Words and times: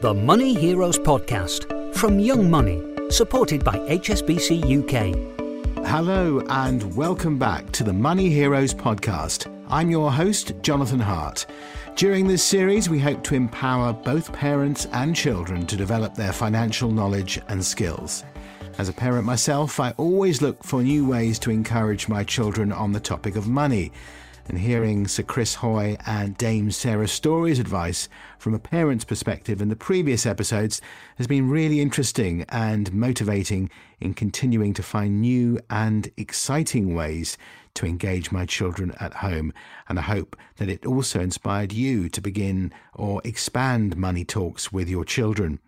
The 0.00 0.14
Money 0.14 0.54
Heroes 0.54 0.96
Podcast 0.96 1.92
from 1.92 2.20
Young 2.20 2.48
Money, 2.48 2.80
supported 3.10 3.64
by 3.64 3.78
HSBC 3.78 4.62
UK. 4.62 5.84
Hello, 5.84 6.40
and 6.50 6.94
welcome 6.94 7.36
back 7.36 7.72
to 7.72 7.82
the 7.82 7.92
Money 7.92 8.28
Heroes 8.28 8.72
Podcast. 8.72 9.52
I'm 9.68 9.90
your 9.90 10.12
host, 10.12 10.52
Jonathan 10.62 11.00
Hart. 11.00 11.46
During 11.96 12.28
this 12.28 12.44
series, 12.44 12.88
we 12.88 13.00
hope 13.00 13.24
to 13.24 13.34
empower 13.34 13.92
both 13.92 14.32
parents 14.32 14.86
and 14.92 15.16
children 15.16 15.66
to 15.66 15.76
develop 15.76 16.14
their 16.14 16.32
financial 16.32 16.92
knowledge 16.92 17.40
and 17.48 17.64
skills. 17.64 18.22
As 18.78 18.88
a 18.88 18.92
parent 18.92 19.24
myself, 19.24 19.80
I 19.80 19.90
always 19.96 20.40
look 20.40 20.62
for 20.62 20.80
new 20.80 21.08
ways 21.08 21.40
to 21.40 21.50
encourage 21.50 22.06
my 22.06 22.22
children 22.22 22.70
on 22.70 22.92
the 22.92 23.00
topic 23.00 23.34
of 23.34 23.48
money 23.48 23.90
and 24.48 24.58
hearing 24.58 25.06
Sir 25.06 25.22
Chris 25.22 25.56
Hoy 25.56 25.96
and 26.06 26.36
Dame 26.36 26.70
Sarah 26.70 27.06
Storey's 27.06 27.58
advice 27.58 28.08
from 28.38 28.54
a 28.54 28.58
parent's 28.58 29.04
perspective 29.04 29.60
in 29.60 29.68
the 29.68 29.76
previous 29.76 30.24
episodes 30.24 30.80
has 31.16 31.26
been 31.26 31.50
really 31.50 31.80
interesting 31.80 32.44
and 32.48 32.92
motivating 32.92 33.70
in 34.00 34.14
continuing 34.14 34.72
to 34.74 34.82
find 34.82 35.20
new 35.20 35.58
and 35.68 36.10
exciting 36.16 36.94
ways 36.94 37.36
to 37.74 37.86
engage 37.86 38.32
my 38.32 38.46
children 38.46 38.94
at 38.98 39.14
home. 39.14 39.52
And 39.88 39.98
I 39.98 40.02
hope 40.02 40.36
that 40.56 40.68
it 40.68 40.86
also 40.86 41.20
inspired 41.20 41.72
you 41.72 42.08
to 42.08 42.20
begin 42.20 42.72
or 42.94 43.20
expand 43.24 43.96
money 43.96 44.24
talks 44.24 44.72
with 44.72 44.88
your 44.88 45.04
children. 45.04 45.60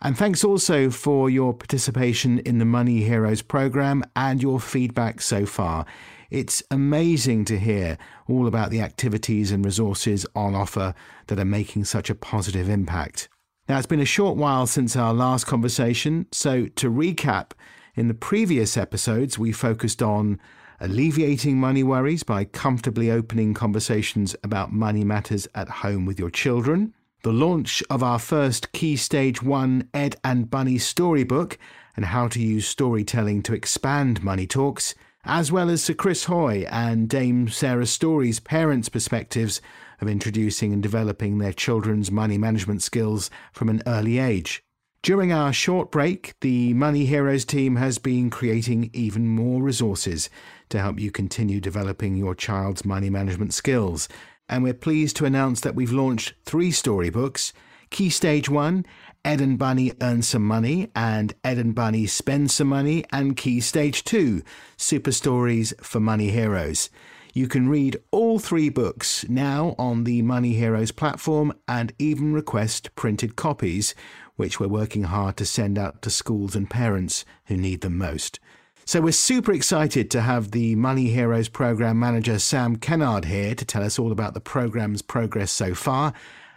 And 0.00 0.18
thanks 0.18 0.42
also 0.42 0.90
for 0.90 1.30
your 1.30 1.54
participation 1.54 2.40
in 2.40 2.58
the 2.58 2.64
Money 2.64 3.02
Heroes 3.02 3.40
program 3.40 4.02
and 4.16 4.42
your 4.42 4.58
feedback 4.58 5.20
so 5.20 5.46
far. 5.46 5.86
It's 6.32 6.62
amazing 6.70 7.44
to 7.44 7.58
hear 7.58 7.98
all 8.26 8.46
about 8.46 8.70
the 8.70 8.80
activities 8.80 9.52
and 9.52 9.62
resources 9.62 10.24
on 10.34 10.54
offer 10.54 10.94
that 11.26 11.38
are 11.38 11.44
making 11.44 11.84
such 11.84 12.08
a 12.08 12.14
positive 12.14 12.70
impact. 12.70 13.28
Now, 13.68 13.76
it's 13.76 13.86
been 13.86 14.00
a 14.00 14.06
short 14.06 14.38
while 14.38 14.66
since 14.66 14.96
our 14.96 15.12
last 15.12 15.46
conversation, 15.46 16.24
so 16.32 16.68
to 16.68 16.90
recap, 16.90 17.50
in 17.94 18.08
the 18.08 18.14
previous 18.14 18.78
episodes, 18.78 19.38
we 19.38 19.52
focused 19.52 20.00
on 20.00 20.40
alleviating 20.80 21.60
money 21.60 21.82
worries 21.82 22.22
by 22.22 22.44
comfortably 22.44 23.10
opening 23.10 23.52
conversations 23.52 24.34
about 24.42 24.72
money 24.72 25.04
matters 25.04 25.46
at 25.54 25.68
home 25.68 26.06
with 26.06 26.18
your 26.18 26.30
children, 26.30 26.94
the 27.24 27.32
launch 27.34 27.82
of 27.90 28.02
our 28.02 28.18
first 28.18 28.72
Key 28.72 28.96
Stage 28.96 29.42
1 29.42 29.90
Ed 29.92 30.16
and 30.24 30.50
Bunny 30.50 30.78
storybook, 30.78 31.58
and 31.94 32.06
how 32.06 32.26
to 32.28 32.40
use 32.40 32.66
storytelling 32.66 33.42
to 33.42 33.52
expand 33.52 34.24
money 34.24 34.46
talks, 34.46 34.94
as 35.24 35.52
well 35.52 35.70
as 35.70 35.82
Sir 35.84 35.94
Chris 35.94 36.24
Hoy 36.24 36.66
and 36.68 37.08
Dame 37.08 37.48
Sarah 37.48 37.86
Storey's 37.86 38.40
parents' 38.40 38.88
perspectives 38.88 39.60
of 40.00 40.08
introducing 40.08 40.72
and 40.72 40.82
developing 40.82 41.38
their 41.38 41.52
children's 41.52 42.10
money 42.10 42.38
management 42.38 42.82
skills 42.82 43.30
from 43.52 43.68
an 43.68 43.82
early 43.86 44.18
age. 44.18 44.64
During 45.02 45.32
our 45.32 45.52
short 45.52 45.90
break, 45.90 46.34
the 46.40 46.74
Money 46.74 47.06
Heroes 47.06 47.44
team 47.44 47.76
has 47.76 47.98
been 47.98 48.30
creating 48.30 48.90
even 48.92 49.28
more 49.28 49.62
resources 49.62 50.28
to 50.70 50.80
help 50.80 50.98
you 50.98 51.10
continue 51.10 51.60
developing 51.60 52.16
your 52.16 52.34
child's 52.34 52.84
money 52.84 53.10
management 53.10 53.54
skills. 53.54 54.08
And 54.48 54.62
we're 54.62 54.74
pleased 54.74 55.16
to 55.16 55.24
announce 55.24 55.60
that 55.60 55.74
we've 55.74 55.92
launched 55.92 56.34
three 56.44 56.70
storybooks 56.72 57.52
Key 57.90 58.10
Stage 58.10 58.48
1 58.48 58.86
Ed 59.24 59.40
and 59.40 59.56
Bunny 59.56 59.92
Earn 60.00 60.22
Some 60.22 60.44
Money 60.44 60.90
and 60.96 61.32
Ed 61.44 61.56
and 61.56 61.76
Bunny 61.76 62.06
Spend 62.06 62.50
Some 62.50 62.66
Money 62.66 63.04
and 63.12 63.36
Key 63.36 63.60
Stage 63.60 64.02
2 64.02 64.42
Super 64.76 65.12
Stories 65.12 65.72
for 65.80 66.00
Money 66.00 66.30
Heroes. 66.30 66.90
You 67.32 67.46
can 67.46 67.68
read 67.68 67.98
all 68.10 68.40
three 68.40 68.68
books 68.68 69.24
now 69.28 69.76
on 69.78 70.02
the 70.02 70.22
Money 70.22 70.54
Heroes 70.54 70.90
platform 70.90 71.52
and 71.68 71.92
even 72.00 72.32
request 72.32 72.94
printed 72.96 73.36
copies, 73.36 73.94
which 74.34 74.58
we're 74.58 74.66
working 74.66 75.04
hard 75.04 75.36
to 75.36 75.46
send 75.46 75.78
out 75.78 76.02
to 76.02 76.10
schools 76.10 76.56
and 76.56 76.68
parents 76.68 77.24
who 77.46 77.56
need 77.56 77.82
them 77.82 77.96
most. 77.96 78.40
So 78.84 79.00
we're 79.00 79.12
super 79.12 79.52
excited 79.52 80.10
to 80.10 80.22
have 80.22 80.50
the 80.50 80.74
Money 80.74 81.06
Heroes 81.10 81.48
program 81.48 82.00
manager 82.00 82.40
Sam 82.40 82.74
Kennard 82.74 83.26
here 83.26 83.54
to 83.54 83.64
tell 83.64 83.84
us 83.84 84.00
all 84.00 84.10
about 84.10 84.34
the 84.34 84.40
program's 84.40 85.00
progress 85.00 85.52
so 85.52 85.76
far 85.76 86.12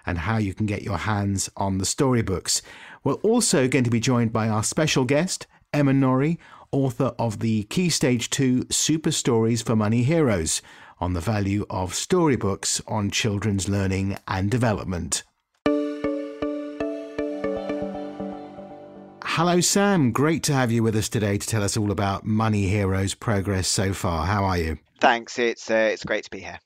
and 0.05 0.19
how 0.19 0.37
you 0.37 0.53
can 0.53 0.65
get 0.65 0.83
your 0.83 0.97
hands 0.97 1.49
on 1.57 1.77
the 1.77 1.85
storybooks. 1.85 2.61
We're 3.03 3.13
also 3.13 3.67
going 3.67 3.83
to 3.83 3.89
be 3.89 3.99
joined 3.99 4.33
by 4.33 4.49
our 4.49 4.63
special 4.63 5.05
guest, 5.05 5.47
Emma 5.73 5.93
Norry, 5.93 6.39
author 6.71 7.13
of 7.17 7.39
the 7.39 7.63
Key 7.63 7.89
Stage 7.89 8.29
2 8.29 8.67
Super 8.69 9.11
Stories 9.11 9.61
for 9.61 9.75
Money 9.75 10.03
Heroes 10.03 10.61
on 10.99 11.13
the 11.13 11.21
value 11.21 11.65
of 11.69 11.93
storybooks 11.93 12.81
on 12.87 13.11
children's 13.11 13.67
learning 13.67 14.17
and 14.27 14.49
development. 14.49 15.23
Hello, 19.23 19.59
Sam. 19.59 20.11
Great 20.11 20.43
to 20.43 20.53
have 20.53 20.71
you 20.71 20.81
with 20.81 20.95
us 20.95 21.09
today 21.09 21.37
to 21.37 21.45
tell 21.45 21.61
us 21.61 21.75
all 21.75 21.91
about 21.91 22.25
Money 22.25 22.67
Heroes' 22.67 23.13
progress 23.13 23.67
so 23.67 23.91
far. 23.91 24.25
How 24.25 24.45
are 24.45 24.57
you? 24.57 24.77
Thanks. 25.01 25.37
It's 25.37 25.69
uh, 25.69 25.89
it's 25.91 26.05
great 26.05 26.23
to 26.23 26.29
be 26.29 26.39
here. 26.39 26.59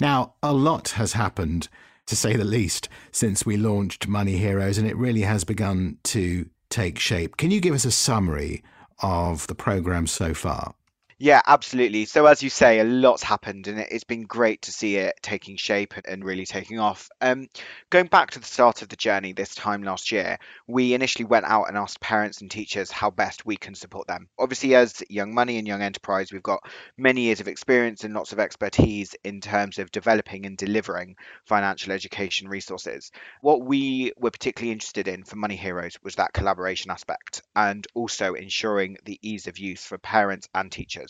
Now, 0.00 0.34
a 0.42 0.54
lot 0.54 0.90
has 0.90 1.12
happened 1.12 1.68
to 2.08 2.16
say 2.16 2.36
the 2.36 2.44
least, 2.44 2.88
since 3.12 3.46
we 3.46 3.56
launched 3.56 4.08
Money 4.08 4.36
Heroes, 4.36 4.78
and 4.78 4.88
it 4.88 4.96
really 4.96 5.22
has 5.22 5.44
begun 5.44 5.98
to 6.04 6.48
take 6.70 6.98
shape. 6.98 7.36
Can 7.36 7.50
you 7.50 7.60
give 7.60 7.74
us 7.74 7.84
a 7.84 7.90
summary 7.90 8.62
of 9.00 9.46
the 9.46 9.54
program 9.54 10.06
so 10.06 10.34
far? 10.34 10.74
Yeah, 11.20 11.42
absolutely. 11.48 12.04
So, 12.04 12.26
as 12.26 12.44
you 12.44 12.48
say, 12.50 12.78
a 12.78 12.84
lot's 12.84 13.24
happened, 13.24 13.66
and 13.66 13.80
it's 13.80 14.04
been 14.04 14.22
great 14.22 14.62
to 14.62 14.72
see 14.72 14.98
it 14.98 15.18
taking 15.20 15.56
shape 15.56 15.94
and 16.06 16.24
really 16.24 16.46
taking 16.46 16.78
off. 16.78 17.08
Um, 17.20 17.48
going 17.90 18.06
back 18.06 18.30
to 18.32 18.38
the 18.38 18.46
start 18.46 18.82
of 18.82 18.88
the 18.88 18.94
journey 18.94 19.32
this 19.32 19.56
time 19.56 19.82
last 19.82 20.12
year, 20.12 20.38
we 20.68 20.94
initially 20.94 21.24
went 21.24 21.44
out 21.46 21.64
and 21.64 21.76
asked 21.76 22.00
parents 22.00 22.40
and 22.40 22.48
teachers 22.48 22.92
how 22.92 23.10
best 23.10 23.44
we 23.44 23.56
can 23.56 23.74
support 23.74 24.06
them. 24.06 24.28
Obviously, 24.38 24.76
as 24.76 25.02
Young 25.08 25.34
Money 25.34 25.58
and 25.58 25.66
Young 25.66 25.82
Enterprise, 25.82 26.32
we've 26.32 26.40
got 26.40 26.60
many 26.96 27.22
years 27.22 27.40
of 27.40 27.48
experience 27.48 28.04
and 28.04 28.14
lots 28.14 28.32
of 28.32 28.38
expertise 28.38 29.16
in 29.24 29.40
terms 29.40 29.80
of 29.80 29.90
developing 29.90 30.46
and 30.46 30.56
delivering 30.56 31.16
financial 31.46 31.90
education 31.92 32.46
resources. 32.48 33.10
What 33.40 33.62
we 33.62 34.12
were 34.18 34.30
particularly 34.30 34.70
interested 34.70 35.08
in 35.08 35.24
for 35.24 35.34
Money 35.34 35.56
Heroes 35.56 35.96
was 36.04 36.14
that 36.14 36.32
collaboration 36.32 36.92
aspect 36.92 37.42
and 37.56 37.84
also 37.94 38.34
ensuring 38.34 38.98
the 39.04 39.18
ease 39.20 39.48
of 39.48 39.58
use 39.58 39.84
for 39.84 39.98
parents 39.98 40.48
and 40.54 40.70
teachers. 40.70 41.07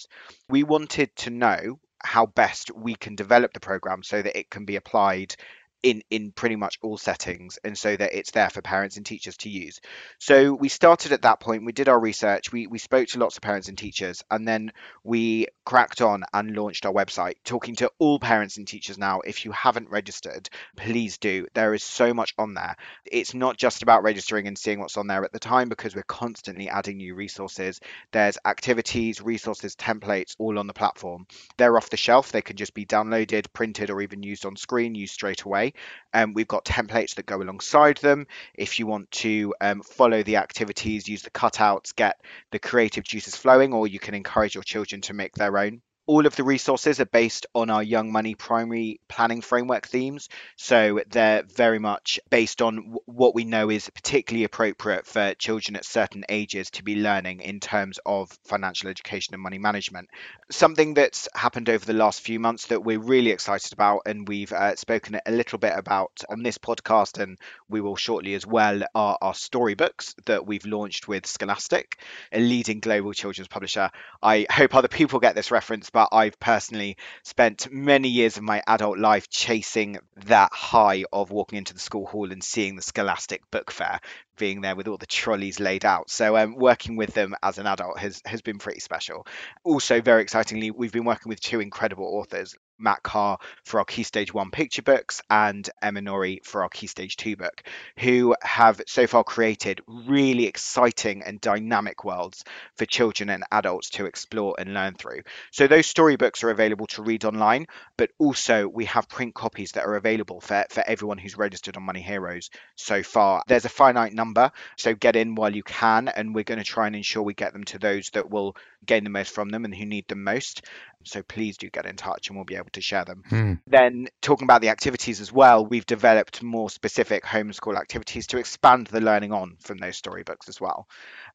We 0.49 0.63
wanted 0.63 1.15
to 1.17 1.31
know 1.31 1.81
how 2.03 2.27
best 2.27 2.71
we 2.75 2.95
can 2.95 3.17
develop 3.17 3.53
the 3.53 3.61
program 3.61 4.03
so 4.03 4.23
that 4.23 4.39
it 4.39 4.51
can 4.51 4.65
be 4.65 4.77
applied 4.77 5.35
in 5.83 6.03
in 6.11 6.33
pretty 6.33 6.57
much 6.57 6.79
all 6.83 6.99
settings 6.99 7.59
and 7.63 7.79
so 7.79 7.95
that 7.95 8.13
it's 8.13 8.33
there 8.33 8.51
for 8.51 8.61
parents 8.63 8.97
and 8.97 9.07
teachers 9.07 9.37
to 9.37 9.49
use. 9.49 9.81
So 10.19 10.53
we 10.53 10.69
started 10.69 11.13
at 11.13 11.23
that 11.23 11.41
point 11.41 11.65
we 11.65 11.73
did 11.73 11.89
our 11.89 11.99
research 11.99 12.53
we 12.53 12.67
we 12.67 12.79
spoke 12.79 13.09
to 13.09 13.19
lots 13.19 13.37
of 13.37 13.43
parents 13.43 13.69
and 13.69 13.79
teachers 13.79 14.25
and 14.31 14.47
then 14.47 14.73
we 15.05 15.47
cracked 15.65 16.01
on 16.01 16.25
and 16.33 16.57
launched 16.57 16.85
our 16.85 16.93
website. 16.93 17.35
Talking 17.45 17.77
to 17.77 17.93
all 17.99 18.19
parents 18.19 18.57
and 18.57 18.67
teachers 18.67 18.99
now 18.99 19.21
if 19.21 19.45
you 19.45 19.53
haven't 19.53 19.91
registered 19.91 20.49
please 20.77 21.19
do. 21.19 21.47
There 21.55 21.75
is 21.75 21.85
so 21.85 22.13
much 22.13 22.35
on 22.39 22.55
there. 22.55 22.77
It's 23.05 23.35
not 23.35 23.57
just 23.57 23.83
about 23.83 24.03
registering 24.03 24.49
and 24.49 24.59
seeing 24.59 24.81
what's 24.81 24.97
on 24.97 25.07
there 25.07 25.25
at 25.25 25.33
the 25.33 25.39
time 25.39 25.69
because 25.69 25.95
we're 25.95 26.03
constantly 26.03 26.69
adding 26.69 26.97
new 26.97 27.15
resources. 27.15 27.81
There's 28.13 28.39
activities 28.45 29.23
resources 29.23 29.77
templates 29.77 30.35
all 30.39 30.59
on 30.59 30.67
the 30.67 30.75
platform. 30.75 31.27
They're 31.57 31.77
off 31.77 31.91
the 31.91 31.97
shelf 31.97 32.33
they 32.33 32.43
can 32.43 32.57
just 32.57 32.75
be 32.75 32.85
downloaded 32.85 33.53
printed 33.53 33.91
or 33.91 34.01
even 34.01 34.25
used 34.25 34.45
on 34.45 34.57
screen 34.57 34.95
used 34.97 35.15
straight 35.15 35.43
away 35.43 35.68
um, 36.13 36.35
we've 36.35 36.49
got 36.49 36.65
templates 36.65 37.15
that 37.17 37.27
go 37.27 37.41
alongside 37.41 37.99
them. 37.99 38.27
If 38.55 38.79
you 38.79 38.87
want 38.87 39.11
to 39.13 39.55
um, 39.61 39.83
follow 39.83 40.23
the 40.23 40.37
activities, 40.37 41.09
use 41.09 41.23
the 41.23 41.31
cutouts, 41.31 41.95
get 41.95 42.21
the 42.51 42.59
creative 42.59 43.05
juices 43.05 43.37
flowing, 43.37 43.73
or 43.73 43.87
you 43.87 43.99
can 43.99 44.15
encourage 44.15 44.55
your 44.55 44.65
children 44.65 45.01
to 45.03 45.15
make 45.15 45.35
their 45.35 45.57
own 45.59 45.83
all 46.09 46.25
of 46.25 46.35
the 46.37 46.43
resources 46.43 47.01
are 47.01 47.07
based 47.07 47.45
on 47.55 47.69
our 47.69 47.83
Young 47.83 48.11
Money 48.11 48.35
primary 48.35 48.99
planning 49.09 49.43
framework 49.43 49.87
themes. 49.87 50.31
So 50.57 51.01
they're 51.11 51.43
very 51.43 51.79
much 51.79 52.19
based 52.31 52.63
on 52.63 52.77
w- 52.77 52.99
what 53.05 53.35
we 53.35 53.45
know 53.45 53.69
is 53.69 53.91
particularly 53.91 54.45
appropriate 54.45 55.07
for 55.07 55.35
children 55.35 55.77
at 55.77 55.85
certain 55.85 56.25
ages 56.31 56.71
to 56.73 56.83
be 56.83 56.97
learning 56.97 57.41
in 57.41 57.61
terms 57.61 58.01
of 58.07 58.31
financial 58.47 58.89
education 58.89 59.35
and 59.35 59.43
money 59.43 59.59
management. 59.59 60.09
Something 60.51 60.95
that's 60.95 61.29
happened 61.35 61.69
over 61.69 61.85
the 61.85 61.93
last 61.93 62.23
few 62.23 62.41
months 62.41 62.69
that 62.69 62.83
we're 62.83 62.99
really 62.99 63.31
excited 63.31 63.75
about, 63.75 64.01
and 64.07 64.27
we've 64.27 64.53
uh, 64.53 64.77
spoken 64.77 65.21
a 65.27 65.31
little 65.31 65.59
bit 65.59 65.75
about 65.77 66.23
on 66.31 66.43
this 66.43 66.57
podcast, 66.57 67.23
and 67.23 67.37
we 67.69 67.83
will 67.83 67.97
shortly 67.97 68.33
as 68.33 68.47
well, 68.47 68.81
are 68.95 69.19
our 69.21 69.35
storybooks 69.35 70.15
that 70.25 70.47
we've 70.47 70.65
launched 70.65 71.07
with 71.07 71.27
Scholastic, 71.27 72.01
a 72.33 72.41
leading 72.41 72.81
global 72.81 73.13
children's 73.13 73.49
publisher. 73.49 73.91
I 74.23 74.47
hope 74.51 74.75
other 74.75 74.89
people 74.89 75.21
get 75.21 75.35
this 75.35 75.51
reference 75.51 75.91
but 75.99 76.11
I've 76.13 76.39
personally 76.39 76.97
spent 77.25 77.73
many 77.73 78.09
years 78.09 78.37
of 78.37 78.45
my 78.45 78.63
adult 78.69 79.01
life 79.01 79.29
chasing 79.29 79.99
that 80.27 80.53
high 80.53 81.03
of 81.13 81.33
walking 81.33 81.59
into 81.59 81.75
the 81.75 81.81
school 81.81 82.07
hall 82.07 82.31
and 82.31 82.41
seeing 82.41 82.77
the 82.77 82.83
Scholastic 82.83 83.43
Book 83.51 83.73
Fair, 83.73 83.99
being 84.37 84.61
there 84.61 84.77
with 84.77 84.87
all 84.87 84.97
the 84.97 85.07
trolleys 85.07 85.59
laid 85.59 85.85
out. 85.85 86.09
So 86.09 86.37
um, 86.37 86.55
working 86.55 86.95
with 86.95 87.15
them 87.15 87.35
as 87.43 87.59
an 87.59 87.67
adult 87.67 87.99
has 87.99 88.23
has 88.25 88.43
been 88.43 88.59
pretty 88.59 88.79
special. 88.79 89.27
Also, 89.65 90.01
very 90.01 90.23
excitingly, 90.23 90.71
we've 90.71 90.93
been 90.93 91.05
working 91.05 91.31
with 91.31 91.41
two 91.41 91.59
incredible 91.59 92.05
authors, 92.05 92.55
Matt 92.79 93.03
Carr 93.03 93.39
for 93.65 93.81
our 93.81 93.85
Key 93.85 94.03
Stage 94.03 94.33
1 94.33 94.51
picture 94.51 94.83
books 94.83 95.21
and 95.31 95.69
Emma 95.83 96.01
Norry 96.01 96.41
for 96.45 96.63
our 96.63 96.69
Key 96.69 96.87
Stage 96.87 97.17
2 97.17 97.37
book, 97.37 97.63
who 97.99 98.35
have 98.43 98.81
so 98.87 99.07
far 99.07 99.25
created 99.25 99.81
really 99.87 100.47
exciting 100.47 101.23
and 101.23 101.41
dynamic 101.41 102.05
worlds 102.05 102.45
for 102.77 102.87
children 102.87 103.31
and 103.31 103.45
adults 103.51 103.91
to 103.91 104.07
explore 104.07 104.55
and 104.59 104.75
learn 104.75 104.95
through. 104.95 105.23
So 105.51 105.67
those 105.67 105.87
storybooks 105.87 106.45
are 106.45 106.51
available 106.51 106.87
to 106.89 107.03
read 107.03 107.25
online, 107.25 107.67
but 107.97 108.11
also 108.19 108.69
we 108.69 108.85
have 108.87 109.09
print 109.09 109.35
copies 109.35 109.73
that 109.73 109.85
are 109.85 109.97
available 109.97 110.41
for, 110.41 110.65
for 110.71 110.83
everyone 110.87 111.19
who's 111.19 111.37
registered 111.37 111.77
on 111.77 111.83
Money 111.83 112.03
Heroes 112.03 112.51
so 112.77 113.03
far. 113.03 113.43
There's 113.47 113.65
a 113.65 113.71
finite 113.71 114.13
number, 114.13 114.53
so 114.77 114.95
get 114.95 115.17
in 115.17 115.35
while 115.35 115.55
you 115.55 115.63
can, 115.63 116.09
and 116.09 116.35
we're 116.35 116.45
going 116.45 116.59
to 116.59 116.65
try 116.65 116.87
and 116.87 116.97
ensure 116.97 117.23
we 117.23 117.35
get 117.35 117.53
them 117.53 117.65
to 117.65 117.79
those 117.79 118.11
that 118.11 118.31
will 118.31 118.57
gain 118.87 119.05
the 119.05 119.11
most 119.11 119.35
from 119.35 119.49
them 119.49 119.65
and 119.65 119.75
who 119.75 119.87
need 119.87 120.07
them 120.09 120.25
most. 120.25 120.63
So 121.05 121.23
please 121.23 121.57
do 121.57 121.71
get 121.71 121.87
in 121.87 121.97
touch 121.97 122.29
and 122.29 122.37
we'll 122.37 122.45
be 122.45 122.57
able 122.57 122.71
to 122.73 122.81
share 122.81 123.05
them. 123.05 123.23
Hmm. 123.29 123.53
Then, 123.67 124.09
talking 124.21 124.45
about 124.45 124.61
the 124.61 124.69
activities 124.69 125.21
as 125.21 125.33
well, 125.33 125.65
we've 125.65 125.87
developed 125.87 126.43
more 126.43 126.69
specific 126.69 127.25
homeschool 127.25 127.77
activities 127.77 128.27
to 128.29 128.39
expand 128.39 128.89
the 128.89 129.01
learning 129.01 129.33
on 129.33 129.57
from 129.61 129.79
those 129.79 129.97
storybooks 129.97 130.49
as 130.49 130.61
well. 130.61 130.89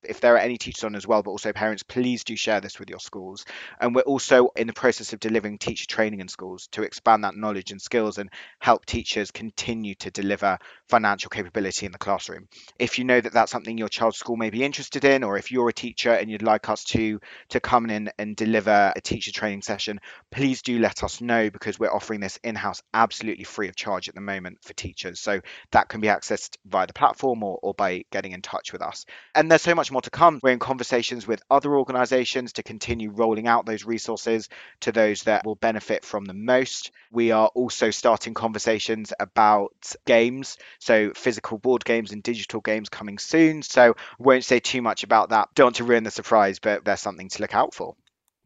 If 0.03 0.19
there 0.19 0.35
are 0.35 0.39
any 0.39 0.57
teachers 0.57 0.83
on 0.83 0.95
as 0.95 1.07
well, 1.07 1.23
but 1.23 1.31
also 1.31 1.53
parents, 1.53 1.81
please 1.81 2.23
do 2.23 2.35
share 2.35 2.59
this 2.59 2.77
with 2.77 2.89
your 2.89 2.99
schools. 2.99 3.45
And 3.79 3.95
we're 3.95 4.01
also 4.01 4.49
in 4.55 4.67
the 4.67 4.73
process 4.73 5.13
of 5.13 5.19
delivering 5.19 5.57
teacher 5.57 5.85
training 5.87 6.19
in 6.19 6.27
schools 6.27 6.67
to 6.73 6.83
expand 6.83 7.23
that 7.23 7.35
knowledge 7.35 7.71
and 7.71 7.81
skills 7.81 8.17
and 8.17 8.29
help 8.59 8.85
teachers 8.85 9.31
continue 9.31 9.95
to 9.95 10.11
deliver 10.11 10.59
financial 10.89 11.29
capability 11.29 11.85
in 11.85 11.91
the 11.91 11.97
classroom. 11.97 12.47
If 12.79 12.99
you 12.99 13.05
know 13.05 13.21
that 13.21 13.33
that's 13.33 13.51
something 13.51 13.77
your 13.77 13.89
child's 13.89 14.17
school 14.17 14.35
may 14.35 14.49
be 14.49 14.63
interested 14.63 15.05
in, 15.05 15.23
or 15.23 15.37
if 15.37 15.51
you're 15.51 15.69
a 15.69 15.73
teacher 15.73 16.11
and 16.11 16.29
you'd 16.29 16.41
like 16.41 16.69
us 16.69 16.83
to 16.85 17.19
to 17.49 17.59
come 17.59 17.89
in 17.89 18.11
and 18.19 18.35
deliver 18.35 18.91
a 18.95 19.01
teacher 19.01 19.31
training 19.31 19.52
session, 19.61 19.99
please 20.31 20.61
do 20.61 20.79
let 20.79 21.03
us 21.03 21.21
know 21.21 21.49
because 21.49 21.79
we're 21.79 21.93
offering 21.93 22.19
this 22.19 22.39
in-house 22.43 22.81
absolutely 22.93 23.43
free 23.43 23.67
of 23.69 23.75
charge 23.75 24.09
at 24.09 24.15
the 24.15 24.21
moment 24.21 24.57
for 24.61 24.73
teachers. 24.73 25.19
So 25.19 25.41
that 25.71 25.89
can 25.89 26.01
be 26.01 26.07
accessed 26.07 26.57
via 26.65 26.87
the 26.87 26.93
platform 26.93 27.43
or, 27.43 27.59
or 27.61 27.73
by 27.73 28.05
getting 28.11 28.31
in 28.31 28.41
touch 28.41 28.73
with 28.73 28.81
us. 28.81 29.05
And 29.35 29.49
there's 29.49 29.61
so 29.61 29.75
much 29.75 29.91
more 29.91 30.01
to 30.01 30.09
come. 30.09 30.39
We're 30.41 30.51
in 30.51 30.59
conversations 30.59 31.27
with 31.27 31.41
other 31.49 31.75
organizations 31.75 32.53
to 32.53 32.63
continue 32.63 33.11
rolling 33.11 33.47
out 33.47 33.65
those 33.65 33.85
resources 33.85 34.49
to 34.81 34.91
those 34.91 35.23
that 35.23 35.45
will 35.45 35.55
benefit 35.55 36.05
from 36.05 36.25
the 36.25 36.33
most. 36.33 36.91
We 37.11 37.31
are 37.31 37.47
also 37.53 37.91
starting 37.91 38.33
conversations 38.33 39.13
about 39.19 39.73
games, 40.05 40.57
so 40.79 41.11
physical 41.15 41.57
board 41.57 41.85
games 41.85 42.11
and 42.11 42.23
digital 42.23 42.61
games 42.61 42.89
coming 42.89 43.17
soon. 43.17 43.61
So 43.61 43.95
won't 44.17 44.43
say 44.43 44.59
too 44.59 44.81
much 44.81 45.03
about 45.03 45.29
that. 45.29 45.49
Don't 45.55 45.67
want 45.67 45.75
to 45.77 45.83
ruin 45.83 46.03
the 46.03 46.11
surprise, 46.11 46.59
but 46.59 46.85
there's 46.85 47.01
something 47.01 47.29
to 47.29 47.41
look 47.41 47.55
out 47.55 47.73
for. 47.73 47.95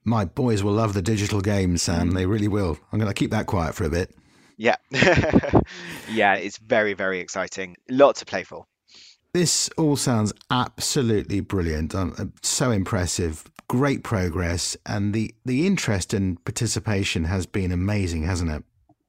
My 0.07 0.23
boys 0.23 0.63
will 0.63 0.71
love 0.71 0.93
the 0.93 1.01
digital 1.01 1.41
games, 1.41 1.81
Sam. 1.81 2.11
They 2.11 2.25
really 2.25 2.47
will. 2.47 2.79
I'm 2.93 2.97
going 2.97 3.11
to 3.11 3.13
keep 3.13 3.31
that 3.31 3.45
quiet 3.45 3.75
for 3.75 3.83
a 3.83 3.89
bit. 3.89 4.15
Yeah. 4.55 4.77
yeah, 6.09 6.35
it's 6.35 6.57
very, 6.59 6.93
very 6.93 7.19
exciting. 7.19 7.75
Lot 7.89 8.15
to 8.15 8.25
play 8.25 8.43
for. 8.43 8.65
This 9.33 9.69
all 9.77 9.97
sounds 9.97 10.31
absolutely 10.49 11.41
brilliant. 11.41 11.93
Um, 11.93 12.31
so 12.41 12.71
impressive. 12.71 13.51
Great 13.67 14.05
progress. 14.05 14.77
And 14.85 15.13
the, 15.13 15.35
the 15.43 15.67
interest 15.67 16.13
and 16.13 16.41
participation 16.45 17.25
has 17.25 17.45
been 17.45 17.73
amazing, 17.73 18.23
hasn't 18.23 18.49
it? 18.49 18.63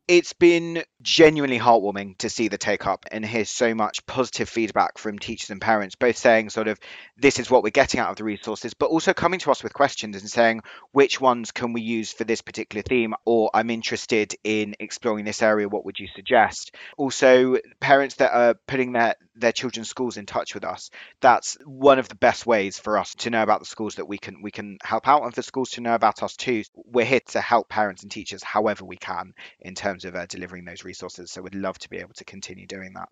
it's 0.09 0.33
been 0.33 0.83
genuinely 1.03 1.59
heartwarming 1.59 2.19
to 2.19 2.29
see 2.29 2.49
the 2.49 2.59
take 2.59 2.87
up 2.87 3.07
and 3.13 3.25
hear 3.25 3.45
so 3.45 3.75
much 3.75 4.05
positive 4.07 4.49
feedback 4.49 4.99
from 4.99 5.19
teachers 5.19 5.51
and 5.51 5.61
parents, 5.61 5.95
both 5.95 6.17
saying 6.17 6.51
sort 6.51 6.69
of 6.69 6.79
this 7.17 7.39
is 7.39 7.51
what 7.51 7.63
we're 7.63 7.71
getting 7.71 8.01
out 8.01 8.11
of 8.11 8.17
the 8.17 8.25
resources, 8.25 8.75
but 8.75 8.91
also 8.91 9.13
coming 9.13 9.41
to 9.41 9.51
us 9.51 9.63
with 9.63 9.73
questions 9.73 10.17
and 10.17 10.31
saying 10.31 10.63
which 10.93 11.21
ones 11.21 11.53
can 11.53 11.73
we 11.73 11.83
use 11.83 12.13
for 12.13 12.25
this 12.25 12.43
particular 12.43 12.83
theme, 12.83 13.15
or 13.25 13.51
I'm 13.55 13.71
interested 13.71 14.35
in 14.43 14.75
exploring 14.81 15.25
this 15.25 15.43
area, 15.43 15.69
what 15.69 15.85
would 15.85 15.99
you 15.99 16.09
suggest? 16.15 16.75
Also, 16.97 17.57
parents 17.81 18.17
that 18.17 18.33
are 18.33 18.55
putting 18.67 18.93
their 18.93 19.15
their 19.37 19.53
children's 19.53 19.89
schools 19.89 20.17
in 20.17 20.27
touch 20.27 20.55
with 20.55 20.65
us. 20.65 20.91
That's 21.21 21.57
one 21.65 22.01
of 22.01 22.09
the 22.09 22.17
best 22.17 22.45
ways 22.45 22.79
for 22.79 22.99
us 22.99 23.15
to 23.17 23.31
know 23.31 23.43
about 23.43 23.61
the 23.61 23.67
schools 23.67 23.95
that 23.97 24.09
we 24.09 24.19
can 24.19 24.43
we 24.43 24.51
can 24.51 24.79
help 24.83 25.07
out, 25.07 25.23
and 25.23 25.35
for 25.35 25.43
schools 25.43 25.71
to 25.71 25.81
know 25.81 25.95
about 25.95 26.23
us 26.23 26.37
too. 26.37 26.65
We're 26.75 27.05
here 27.05 27.21
to 27.29 27.41
help 27.41 27.69
parents 27.69 28.03
and 28.03 28.11
teachers 28.11 28.43
however 28.43 28.85
we 28.85 28.97
can 28.97 29.35
in 29.61 29.75
terms 29.75 30.05
of 30.05 30.17
uh, 30.17 30.27
delivering 30.27 30.65
those 30.65 30.85
resources. 30.89 31.31
So 31.31 31.43
we'd 31.43 31.55
love 31.55 31.79
to 31.79 31.89
be 31.89 31.99
able 31.99 32.15
to 32.15 32.25
continue 32.25 32.67
doing 32.67 32.93
that. 32.95 33.09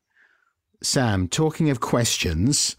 Sam, 0.82 1.28
talking 1.28 1.70
of 1.70 1.80
questions, 1.80 2.76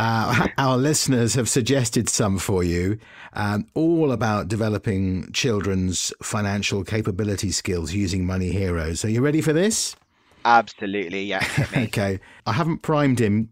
uh, 0.00 0.48
our 0.58 0.76
listeners 0.76 1.34
have 1.34 1.48
suggested 1.48 2.08
some 2.08 2.38
for 2.38 2.64
you, 2.64 2.98
um, 3.34 3.66
all 3.74 4.10
about 4.10 4.48
developing 4.48 5.30
children's 5.32 6.12
financial 6.22 6.82
capability 6.82 7.52
skills 7.52 7.92
using 7.92 8.26
Money 8.26 8.50
Heroes. 8.50 9.04
Are 9.04 9.10
you 9.10 9.20
ready 9.20 9.40
for 9.40 9.52
this? 9.52 9.94
Absolutely, 10.44 11.24
yeah. 11.24 11.46
okay, 11.76 12.18
I 12.46 12.52
haven't 12.52 12.82
primed 12.82 13.20
him, 13.20 13.50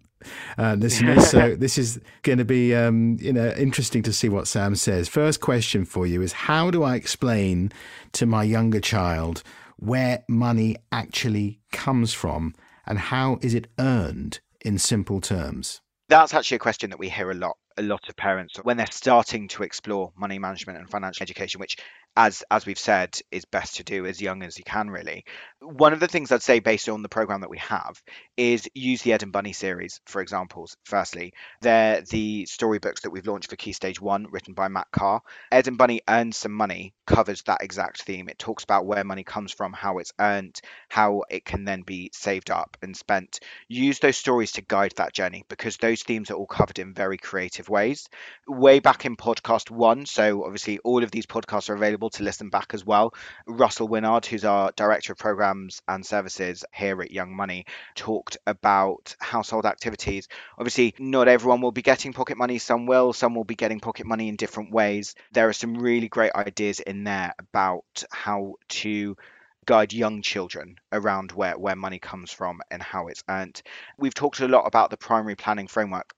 uh, 0.58 0.75
listeners, 0.75 1.29
so 1.31 1.55
this 1.55 1.79
is 1.79 2.00
going 2.23 2.38
to 2.38 2.44
be 2.44 2.75
um, 2.75 3.17
you 3.20 3.32
know 3.32 3.50
interesting 3.56 4.02
to 4.02 4.12
see 4.12 4.29
what 4.29 4.49
Sam 4.49 4.75
says. 4.75 5.08
First 5.08 5.41
question 5.41 5.85
for 5.85 6.06
you 6.06 6.23
is: 6.23 6.32
How 6.32 6.70
do 6.70 6.82
I 6.82 6.96
explain 6.96 7.70
to 8.12 8.26
my 8.26 8.43
younger 8.43 8.81
child 8.81 9.43
where 9.76 10.25
money 10.29 10.76
actually 10.93 11.61
comes 11.73 12.12
from, 12.12 12.55
and 12.87 12.99
how 12.99 13.38
is 13.43 13.55
it 13.55 13.69
earned 13.79 14.41
in 14.65 14.79
simple 14.79 15.21
terms? 15.21 15.81
That's 16.09 16.35
actually 16.35 16.56
a 16.56 16.61
question 16.61 16.91
that 16.91 16.99
we 16.99 17.09
hear 17.09 17.31
a 17.31 17.35
lot 17.35 17.56
a 17.76 17.82
lot 17.82 18.09
of 18.09 18.17
parents 18.17 18.56
when 18.62 18.76
they're 18.76 18.87
starting 18.91 19.49
to 19.49 19.65
explore 19.65 20.12
money 20.17 20.38
management 20.38 20.79
and 20.79 20.88
financial 20.88 21.25
education 21.25 21.61
which 21.61 21.76
as 22.17 22.45
as 22.51 22.67
we've 22.67 22.79
said 22.79 23.19
is 23.31 23.45
best 23.45 23.77
to 23.77 23.85
do 23.85 24.07
as 24.07 24.21
young 24.21 24.43
as 24.43 24.59
you 24.59 24.65
can 24.65 24.89
really. 24.91 25.25
One 25.61 25.93
of 25.93 26.01
the 26.01 26.09
things 26.09 26.31
i'd 26.31 26.43
say 26.43 26.61
based 26.61 26.89
on 26.89 27.03
the 27.03 27.09
program 27.09 27.41
that 27.41 27.51
we 27.51 27.59
have 27.59 28.03
is 28.37 28.69
use 28.75 29.03
the 29.03 29.13
ed 29.13 29.23
and 29.23 29.33
bunny 29.33 29.53
series 29.53 30.01
for 30.07 30.21
examples 30.21 30.77
firstly. 30.85 31.33
They're 31.61 32.03
the 32.03 32.47
storybooks 32.47 33.03
that 33.03 33.11
we've 33.11 33.27
launched 33.27 33.51
for 33.51 33.57
key 33.57 33.73
stage 33.73 34.01
one 34.01 34.27
written 34.31 34.55
by 34.55 34.69
matt 34.69 34.89
carr. 34.93 35.23
Ed 35.51 35.69
and 35.69 35.79
bunny 35.79 36.01
earn 36.09 36.33
some 36.33 36.53
money 36.53 36.95
covers 37.07 37.43
that 37.43 37.63
exact 37.63 38.03
theme. 38.03 38.29
It 38.29 38.39
talks 38.39 38.65
about 38.65 38.87
where 38.87 39.05
money 39.05 39.25
comes 39.25 39.53
from 39.53 39.73
how 39.73 39.99
it's 39.99 40.13
earned 40.19 40.61
how 40.89 41.25
it 41.31 41.45
can 41.45 41.65
then 41.65 41.83
be 41.83 42.11
saved 42.13 42.51
up 42.51 42.77
and 42.83 42.97
spent. 42.97 43.41
Use 43.69 43.99
those 43.99 44.17
stories 44.17 44.53
to 44.53 44.63
guide 44.63 44.93
that 44.97 45.13
journey 45.13 45.45
because 45.49 45.77
those 45.77 46.03
themes 46.03 46.31
are 46.31 46.35
all 46.35 46.47
covered 46.47 46.79
in 46.79 46.95
very 46.95 47.19
creative 47.19 47.69
ways. 47.69 48.09
Way 48.47 48.79
back 48.79 49.05
in 49.05 49.17
podcast 49.17 49.71
one 49.71 50.07
so 50.07 50.45
obviously 50.45 50.79
all 50.79 51.03
of 51.03 51.11
these 51.11 51.27
podcasts 51.27 51.69
are 51.69 51.75
available 51.75 52.04
to 52.11 52.23
listen 52.23 52.51
back 52.51 52.73
as 52.75 52.85
well. 52.85 53.15
Russell 53.47 53.89
Winnard, 53.89 54.27
who's 54.27 54.45
our 54.45 54.73
Director 54.77 55.12
of 55.12 55.19
Programs 55.19 55.83
and 55.89 56.05
Services 56.05 56.65
here 56.73 57.01
at 57.03 57.11
Young 57.11 57.35
Money, 57.35 57.67
talked 57.95 58.37
about 58.47 59.17
household 59.19 59.67
activities. 59.67 60.29
Obviously, 60.58 60.94
not 60.99 61.29
everyone 61.29 61.61
will 61.61 61.73
be 61.73 61.82
getting 61.82 62.13
pocket 62.13 62.37
money, 62.37 62.58
some 62.58 62.87
will, 62.87 63.13
some 63.13 63.34
will 63.34 63.44
be 63.44 63.55
getting 63.55 63.81
pocket 63.81 64.06
money 64.06 64.29
in 64.29 64.37
different 64.37 64.73
ways. 64.73 65.15
There 65.32 65.49
are 65.49 65.53
some 65.53 65.75
really 65.75 66.08
great 66.08 66.32
ideas 66.34 66.81
in 66.81 67.05
there 67.05 67.34
about 67.39 68.05
how 68.11 68.55
to 68.69 69.17
guide 69.65 69.93
young 69.93 70.23
children 70.23 70.77
around 70.93 71.32
where, 71.32 71.56
where 71.58 71.77
money 71.77 71.99
comes 71.99 72.31
from 72.31 72.61
and 72.70 72.82
how 72.82 73.08
it's 73.08 73.25
earned. 73.29 73.63
We've 73.99 74.15
talked 74.15 74.41
a 74.41 74.49
lot 74.49 74.67
about 74.67 74.91
the 74.91 74.96
primary 74.96 75.37
planning 75.37 75.67
framework. 75.67 76.15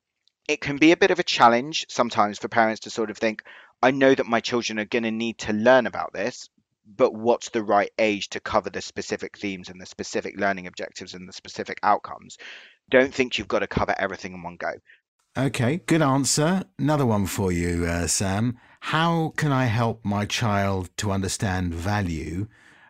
It 0.49 0.61
can 0.61 0.77
be 0.77 0.93
a 0.93 0.97
bit 0.97 1.11
of 1.11 1.19
a 1.19 1.25
challenge 1.25 1.87
sometimes 1.89 2.39
for 2.39 2.49
parents 2.49 2.83
to 2.83 2.91
sort 2.91 3.11
of 3.11 3.19
think, 3.19 3.43
I 3.83 3.91
know 3.91 4.15
that 4.15 4.27
my 4.27 4.41
children 4.41 4.79
are 4.79 4.85
going 4.85 5.05
to 5.05 5.11
need 5.11 5.39
to 5.39 5.53
learn 5.53 5.87
about 5.87 6.13
this, 6.13 6.49
but 6.87 7.15
what's 7.15 7.51
the 7.51 7.63
right 7.63 7.91
age 7.99 8.31
to 8.31 8.41
cover 8.41 8.71
the 8.71 8.81
specific 8.81 9.39
themes 9.39 9.69
and 9.69 9.81
the 9.81 9.87
specific 9.87 10.39
learning 10.39 10.67
objectives 10.67 11.15
and 11.15 11.29
the 11.29 11.33
specific 11.33 11.79
outcomes? 11.83 12.39
Don't 12.91 13.13
think 13.13 13.39
you've 13.39 13.49
got 13.49 13.61
to 13.61 13.67
cover 13.67 13.95
everything 13.99 14.35
in 14.35 14.43
one 14.43 14.57
go. 14.57 14.73
Okay, 15.37 15.83
good 15.87 16.01
answer. 16.01 16.63
Another 16.79 17.05
one 17.05 17.27
for 17.27 17.53
you, 17.53 17.85
uh, 17.85 18.07
Sam. 18.07 18.59
How 18.81 19.35
can 19.37 19.53
I 19.53 19.67
help 19.67 20.05
my 20.05 20.25
child 20.25 20.89
to 20.99 21.11
understand 21.11 21.75
value 21.75 22.47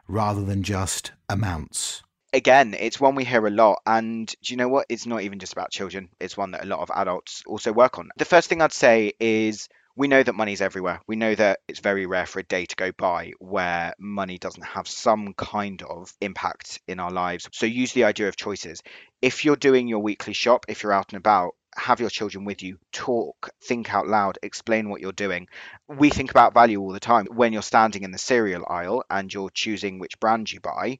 rather 0.06 0.44
than 0.44 0.62
just 0.62 1.12
amounts? 1.28 2.02
Again, 2.32 2.76
it's 2.78 3.00
one 3.00 3.14
we 3.14 3.24
hear 3.24 3.46
a 3.46 3.50
lot. 3.50 3.80
And 3.86 4.28
do 4.28 4.52
you 4.52 4.56
know 4.58 4.68
what? 4.68 4.86
It's 4.88 5.06
not 5.06 5.22
even 5.22 5.38
just 5.38 5.54
about 5.54 5.70
children, 5.70 6.10
it's 6.20 6.36
one 6.36 6.52
that 6.52 6.64
a 6.64 6.68
lot 6.68 6.80
of 6.80 6.90
adults 6.94 7.42
also 7.46 7.72
work 7.72 7.98
on. 7.98 8.10
The 8.16 8.24
first 8.24 8.48
thing 8.48 8.62
I'd 8.62 8.72
say 8.72 9.14
is 9.18 9.68
we 9.96 10.08
know 10.08 10.22
that 10.22 10.34
money's 10.34 10.60
everywhere. 10.60 11.00
We 11.06 11.16
know 11.16 11.34
that 11.34 11.60
it's 11.66 11.80
very 11.80 12.04
rare 12.04 12.26
for 12.26 12.38
a 12.40 12.44
day 12.44 12.66
to 12.66 12.76
go 12.76 12.92
by 12.92 13.32
where 13.38 13.94
money 13.98 14.36
doesn't 14.36 14.62
have 14.62 14.86
some 14.86 15.32
kind 15.32 15.82
of 15.82 16.12
impact 16.20 16.80
in 16.86 17.00
our 17.00 17.10
lives. 17.10 17.48
So 17.52 17.64
use 17.64 17.92
the 17.92 18.04
idea 18.04 18.28
of 18.28 18.36
choices. 18.36 18.82
If 19.22 19.44
you're 19.44 19.56
doing 19.56 19.88
your 19.88 20.00
weekly 20.00 20.34
shop, 20.34 20.66
if 20.68 20.82
you're 20.82 20.92
out 20.92 21.12
and 21.12 21.18
about, 21.18 21.54
have 21.76 22.00
your 22.00 22.10
children 22.10 22.44
with 22.44 22.62
you, 22.62 22.78
talk, 22.92 23.50
think 23.64 23.92
out 23.92 24.06
loud, 24.06 24.38
explain 24.42 24.90
what 24.90 25.00
you're 25.00 25.12
doing. 25.12 25.48
We 25.88 26.10
think 26.10 26.30
about 26.30 26.54
value 26.54 26.80
all 26.80 26.92
the 26.92 27.00
time. 27.00 27.26
When 27.30 27.54
you're 27.54 27.62
standing 27.62 28.02
in 28.02 28.10
the 28.10 28.18
cereal 28.18 28.66
aisle 28.68 29.02
and 29.08 29.32
you're 29.32 29.50
choosing 29.50 29.98
which 29.98 30.20
brand 30.20 30.52
you 30.52 30.60
buy, 30.60 30.98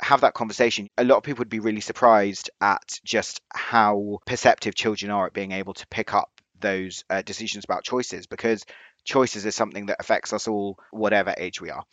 have 0.00 0.22
that 0.22 0.34
conversation. 0.34 0.88
A 0.96 1.04
lot 1.04 1.16
of 1.16 1.22
people 1.22 1.40
would 1.40 1.48
be 1.48 1.60
really 1.60 1.80
surprised 1.80 2.50
at 2.60 3.00
just 3.04 3.40
how 3.52 4.20
perceptive 4.26 4.74
children 4.74 5.10
are 5.10 5.26
at 5.26 5.32
being 5.32 5.52
able 5.52 5.74
to 5.74 5.86
pick 5.88 6.14
up 6.14 6.30
those 6.60 7.04
uh, 7.10 7.22
decisions 7.22 7.64
about 7.64 7.84
choices 7.84 8.26
because 8.26 8.64
choices 9.04 9.46
is 9.46 9.54
something 9.54 9.86
that 9.86 9.96
affects 10.00 10.32
us 10.32 10.48
all, 10.48 10.78
whatever 10.90 11.34
age 11.36 11.60
we 11.60 11.70
are. 11.70 11.84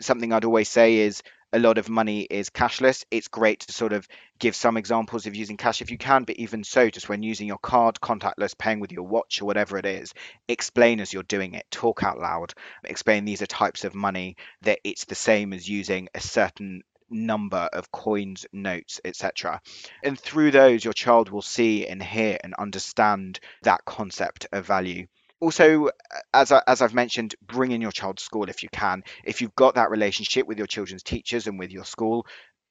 Something 0.00 0.32
I'd 0.32 0.44
always 0.44 0.68
say 0.68 0.96
is 0.96 1.22
a 1.52 1.58
lot 1.60 1.78
of 1.78 1.88
money 1.88 2.22
is 2.22 2.50
cashless. 2.50 3.04
It's 3.12 3.28
great 3.28 3.60
to 3.60 3.72
sort 3.72 3.92
of 3.92 4.08
give 4.40 4.56
some 4.56 4.76
examples 4.76 5.26
of 5.26 5.36
using 5.36 5.56
cash 5.56 5.82
if 5.82 5.90
you 5.92 5.98
can, 5.98 6.24
but 6.24 6.36
even 6.36 6.64
so, 6.64 6.90
just 6.90 7.08
when 7.08 7.22
using 7.22 7.46
your 7.46 7.58
card, 7.58 8.00
contactless, 8.00 8.58
paying 8.58 8.80
with 8.80 8.90
your 8.90 9.06
watch 9.06 9.40
or 9.40 9.44
whatever 9.44 9.78
it 9.78 9.86
is, 9.86 10.12
explain 10.48 10.98
as 10.98 11.12
you're 11.12 11.22
doing 11.22 11.54
it, 11.54 11.64
talk 11.70 12.02
out 12.02 12.18
loud, 12.18 12.54
explain 12.82 13.24
these 13.24 13.40
are 13.40 13.46
types 13.46 13.84
of 13.84 13.94
money, 13.94 14.36
that 14.62 14.80
it's 14.82 15.04
the 15.04 15.14
same 15.14 15.52
as 15.52 15.68
using 15.68 16.08
a 16.12 16.20
certain 16.20 16.82
number 17.10 17.68
of 17.72 17.90
coins, 17.90 18.46
notes, 18.52 19.00
etc. 19.04 19.60
And 20.02 20.18
through 20.18 20.50
those, 20.50 20.84
your 20.84 20.94
child 20.94 21.30
will 21.30 21.42
see 21.42 21.86
and 21.86 22.02
hear 22.02 22.38
and 22.42 22.54
understand 22.54 23.40
that 23.62 23.84
concept 23.84 24.46
of 24.52 24.66
value 24.66 25.06
also 25.40 25.86
uh, 25.86 25.90
as, 26.32 26.52
I, 26.52 26.62
as 26.66 26.80
i've 26.80 26.94
mentioned 26.94 27.34
bring 27.46 27.72
in 27.72 27.80
your 27.80 27.92
child 27.92 28.16
to 28.16 28.24
school 28.24 28.48
if 28.48 28.62
you 28.62 28.68
can 28.70 29.02
if 29.24 29.42
you've 29.42 29.54
got 29.54 29.74
that 29.74 29.90
relationship 29.90 30.46
with 30.46 30.58
your 30.58 30.66
children's 30.66 31.02
teachers 31.02 31.46
and 31.46 31.58
with 31.58 31.70
your 31.70 31.84
school 31.84 32.26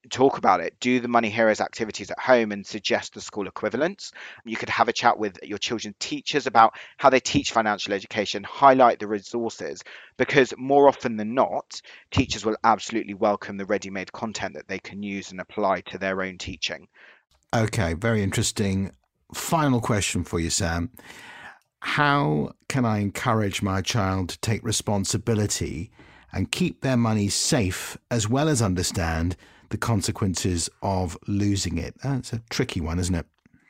talk 0.09 0.37
about 0.37 0.59
it. 0.59 0.79
Do 0.79 0.99
the 0.99 1.07
money 1.07 1.29
heroes 1.29 1.61
activities 1.61 2.11
at 2.11 2.19
home 2.19 2.51
and 2.51 2.65
suggest 2.65 3.13
the 3.13 3.21
school 3.21 3.47
equivalents. 3.47 4.11
You 4.45 4.57
could 4.57 4.69
have 4.69 4.87
a 4.87 4.93
chat 4.93 5.17
with 5.17 5.37
your 5.43 5.57
children's 5.57 5.95
teachers 5.99 6.47
about 6.47 6.73
how 6.97 7.09
they 7.09 7.19
teach 7.19 7.51
financial 7.51 7.93
education 7.93 8.43
highlight 8.43 8.99
the 8.99 9.07
resources 9.07 9.83
because 10.17 10.53
more 10.57 10.87
often 10.87 11.17
than 11.17 11.33
not 11.33 11.81
teachers 12.11 12.45
will 12.45 12.57
absolutely 12.63 13.13
welcome 13.13 13.57
the 13.57 13.65
ready-made 13.65 14.11
content 14.11 14.55
that 14.55 14.67
they 14.67 14.79
can 14.79 15.01
use 15.03 15.31
and 15.31 15.39
apply 15.39 15.81
to 15.81 15.97
their 15.97 16.21
own 16.21 16.37
teaching. 16.37 16.87
Okay 17.53 17.93
very 17.93 18.23
interesting. 18.23 18.91
Final 19.33 19.81
question 19.81 20.23
for 20.23 20.39
you 20.39 20.49
sam. 20.49 20.91
How 21.79 22.53
can 22.69 22.85
I 22.85 22.99
encourage 22.99 23.61
my 23.61 23.81
child 23.81 24.29
to 24.29 24.39
take 24.39 24.63
responsibility 24.63 25.91
and 26.31 26.51
keep 26.51 26.81
their 26.81 26.97
money 26.97 27.29
safe 27.29 27.97
as 28.09 28.27
well 28.27 28.49
as 28.49 28.61
understand 28.61 29.35
the 29.69 29.77
consequences 29.77 30.69
of 30.81 31.17
losing 31.27 31.77
it? 31.77 31.95
That's 32.03 32.33
a 32.33 32.41
tricky 32.49 32.81
one, 32.81 32.99
isn't 32.99 33.15
it? 33.15 33.25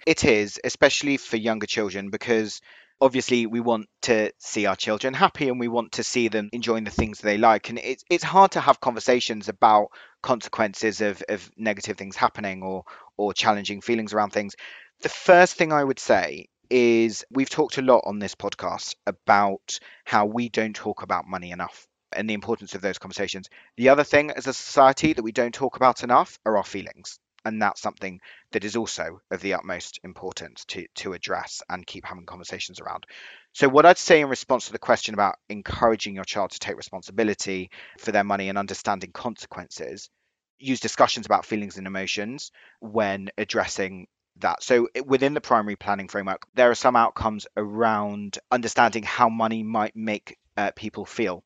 It 0.05 0.25
is, 0.25 0.59
especially 0.63 1.17
for 1.17 1.37
younger 1.37 1.65
children, 1.65 2.09
because 2.09 2.61
obviously 2.99 3.45
we 3.45 3.59
want 3.59 3.87
to 4.01 4.31
see 4.39 4.65
our 4.65 4.75
children 4.75 5.13
happy 5.13 5.49
and 5.49 5.59
we 5.59 5.67
want 5.67 5.93
to 5.93 6.03
see 6.03 6.27
them 6.27 6.49
enjoying 6.53 6.83
the 6.83 6.91
things 6.91 7.19
they 7.19 7.37
like. 7.37 7.69
And 7.69 7.79
it's 7.79 8.03
it's 8.09 8.23
hard 8.23 8.51
to 8.51 8.61
have 8.61 8.79
conversations 8.79 9.49
about 9.49 9.87
consequences 10.21 11.01
of, 11.01 11.23
of 11.29 11.49
negative 11.57 11.97
things 11.97 12.15
happening 12.15 12.63
or 12.63 12.83
or 13.17 13.33
challenging 13.33 13.81
feelings 13.81 14.13
around 14.13 14.31
things. 14.31 14.55
The 15.01 15.09
first 15.09 15.55
thing 15.55 15.73
I 15.73 15.83
would 15.83 15.99
say 15.99 16.47
is 16.69 17.25
we've 17.29 17.49
talked 17.49 17.77
a 17.77 17.81
lot 17.81 18.03
on 18.05 18.19
this 18.19 18.35
podcast 18.35 18.95
about 19.05 19.79
how 20.05 20.25
we 20.25 20.49
don't 20.49 20.75
talk 20.75 21.03
about 21.03 21.27
money 21.27 21.51
enough 21.51 21.87
and 22.15 22.29
the 22.29 22.33
importance 22.33 22.75
of 22.75 22.81
those 22.81 22.99
conversations. 22.99 23.49
The 23.77 23.89
other 23.89 24.03
thing 24.03 24.31
as 24.31 24.47
a 24.47 24.53
society 24.53 25.13
that 25.13 25.23
we 25.23 25.31
don't 25.31 25.53
talk 25.53 25.75
about 25.75 26.03
enough 26.03 26.39
are 26.45 26.57
our 26.57 26.63
feelings. 26.63 27.19
And 27.45 27.61
that's 27.61 27.81
something 27.81 28.21
that 28.51 28.63
is 28.63 28.77
also 28.77 29.19
of 29.29 29.41
the 29.41 29.55
utmost 29.55 29.99
importance 30.03 30.63
to, 30.65 30.87
to 30.95 31.13
address 31.13 31.61
and 31.67 31.85
keep 31.85 32.05
having 32.05 32.25
conversations 32.25 32.79
around. 32.79 33.05
So, 33.51 33.67
what 33.67 33.85
I'd 33.85 33.97
say 33.97 34.21
in 34.21 34.29
response 34.29 34.67
to 34.67 34.71
the 34.71 34.79
question 34.79 35.13
about 35.13 35.35
encouraging 35.49 36.15
your 36.15 36.23
child 36.23 36.51
to 36.51 36.59
take 36.59 36.77
responsibility 36.77 37.69
for 37.99 38.13
their 38.13 38.23
money 38.23 38.47
and 38.47 38.57
understanding 38.57 39.11
consequences, 39.11 40.09
use 40.57 40.79
discussions 40.79 41.25
about 41.25 41.45
feelings 41.45 41.77
and 41.77 41.85
emotions 41.85 42.51
when 42.79 43.29
addressing 43.37 44.07
that. 44.37 44.63
So 44.63 44.87
within 45.05 45.33
the 45.33 45.41
primary 45.41 45.75
planning 45.75 46.07
framework, 46.07 46.47
there 46.53 46.71
are 46.71 46.75
some 46.75 46.95
outcomes 46.95 47.45
around 47.57 48.39
understanding 48.51 49.03
how 49.03 49.29
money 49.29 49.63
might 49.63 49.95
make 49.95 50.37
uh, 50.55 50.71
people 50.75 51.05
feel 51.05 51.43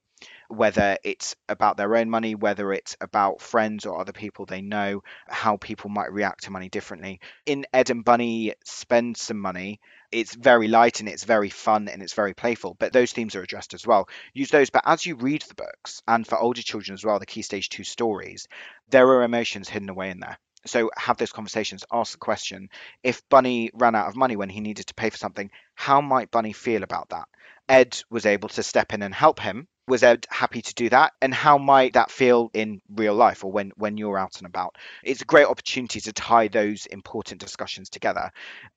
whether 0.49 0.97
it's 1.03 1.35
about 1.49 1.77
their 1.77 1.95
own 1.95 2.09
money, 2.09 2.35
whether 2.35 2.71
it's 2.73 2.95
about 3.01 3.41
friends 3.41 3.85
or 3.85 3.99
other 3.99 4.13
people 4.13 4.45
they 4.45 4.61
know, 4.61 5.03
how 5.27 5.57
people 5.57 5.89
might 5.89 6.11
react 6.11 6.43
to 6.43 6.51
money 6.51 6.69
differently. 6.69 7.19
In 7.45 7.65
Ed 7.73 7.89
and 7.89 8.03
Bunny 8.03 8.53
Spend 8.63 9.17
Some 9.17 9.39
Money, 9.39 9.79
it's 10.11 10.35
very 10.35 10.67
light 10.67 10.99
and 10.99 11.09
it's 11.09 11.25
very 11.25 11.49
fun 11.49 11.87
and 11.87 12.01
it's 12.01 12.13
very 12.13 12.33
playful, 12.33 12.75
but 12.79 12.93
those 12.93 13.11
themes 13.11 13.35
are 13.35 13.43
addressed 13.43 13.73
as 13.73 13.85
well. 13.85 14.07
Use 14.33 14.49
those, 14.49 14.69
but 14.69 14.83
as 14.85 15.05
you 15.05 15.15
read 15.15 15.41
the 15.43 15.55
books, 15.55 16.01
and 16.07 16.25
for 16.25 16.37
older 16.37 16.61
children 16.61 16.93
as 16.93 17.03
well, 17.03 17.19
the 17.19 17.25
Key 17.25 17.41
Stage 17.41 17.69
2 17.69 17.83
stories, 17.83 18.47
there 18.89 19.07
are 19.07 19.23
emotions 19.23 19.67
hidden 19.67 19.89
away 19.89 20.09
in 20.09 20.19
there 20.19 20.37
so 20.65 20.89
have 20.97 21.17
those 21.17 21.31
conversations 21.31 21.85
ask 21.91 22.13
the 22.13 22.17
question 22.17 22.69
if 23.03 23.27
bunny 23.29 23.69
ran 23.73 23.95
out 23.95 24.07
of 24.07 24.15
money 24.15 24.35
when 24.35 24.49
he 24.49 24.59
needed 24.59 24.85
to 24.87 24.93
pay 24.93 25.09
for 25.09 25.17
something 25.17 25.49
how 25.75 26.01
might 26.01 26.31
bunny 26.31 26.53
feel 26.53 26.83
about 26.83 27.09
that 27.09 27.27
ed 27.69 27.97
was 28.09 28.25
able 28.25 28.49
to 28.49 28.63
step 28.63 28.93
in 28.93 29.01
and 29.01 29.13
help 29.13 29.39
him 29.39 29.67
was 29.87 30.03
Ed 30.03 30.25
happy 30.29 30.61
to 30.61 30.73
do 30.73 30.89
that? 30.89 31.13
And 31.21 31.33
how 31.33 31.57
might 31.57 31.93
that 31.93 32.11
feel 32.11 32.51
in 32.53 32.81
real 32.93 33.15
life 33.15 33.43
or 33.43 33.51
when, 33.51 33.71
when 33.77 33.97
you're 33.97 34.17
out 34.17 34.37
and 34.37 34.45
about? 34.45 34.75
It's 35.03 35.21
a 35.21 35.25
great 35.25 35.47
opportunity 35.47 36.01
to 36.01 36.13
tie 36.13 36.49
those 36.49 36.85
important 36.87 37.39
discussions 37.39 37.89
together. 37.89 38.31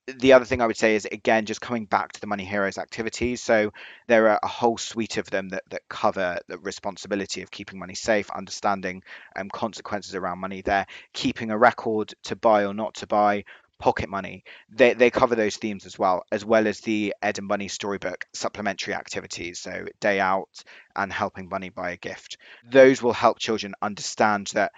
The 0.07 0.33
other 0.33 0.45
thing 0.45 0.61
I 0.61 0.67
would 0.67 0.77
say 0.77 0.95
is, 0.95 1.07
again, 1.11 1.47
just 1.47 1.61
coming 1.61 1.85
back 1.85 2.13
to 2.13 2.21
the 2.21 2.27
Money 2.27 2.45
Heroes 2.45 2.79
activities. 2.79 3.43
So 3.43 3.73
there 4.07 4.29
are 4.29 4.41
a 4.43 4.49
whole 4.49 4.79
suite 4.79 5.17
of 5.17 5.29
them 5.31 5.49
that, 5.51 5.65
that 5.71 5.83
cover 5.89 6.39
the 6.49 6.59
responsibility 6.59 7.43
of 7.43 7.51
keeping 7.51 7.79
money 7.79 7.95
safe, 7.95 8.31
understanding 8.31 9.03
um, 9.37 9.49
consequences 9.51 10.15
around 10.15 10.39
money 10.39 10.63
there, 10.63 10.87
keeping 11.13 11.51
a 11.51 11.59
record 11.59 12.15
to 12.25 12.37
buy 12.37 12.65
or 12.65 12.75
not 12.75 12.95
to 12.95 13.07
buy, 13.07 13.45
pocket 13.81 14.09
money. 14.09 14.45
They, 14.69 14.95
they 14.95 15.11
cover 15.11 15.35
those 15.35 15.57
themes 15.57 15.87
as 15.87 15.99
well, 15.99 16.23
as 16.31 16.45
well 16.45 16.69
as 16.69 16.81
the 16.81 17.15
Ed 17.21 17.39
and 17.39 17.49
Bunny 17.49 17.67
storybook 17.67 18.27
supplementary 18.33 18.95
activities. 18.95 19.59
So, 19.59 19.87
day 20.01 20.21
out 20.21 20.51
and 20.95 21.13
helping 21.13 21.49
Bunny 21.49 21.71
buy 21.71 21.91
a 21.91 21.97
gift. 21.97 22.37
Those 22.71 23.03
will 23.03 23.13
help 23.13 23.39
children 23.39 23.75
understand 23.83 24.49
that 24.55 24.71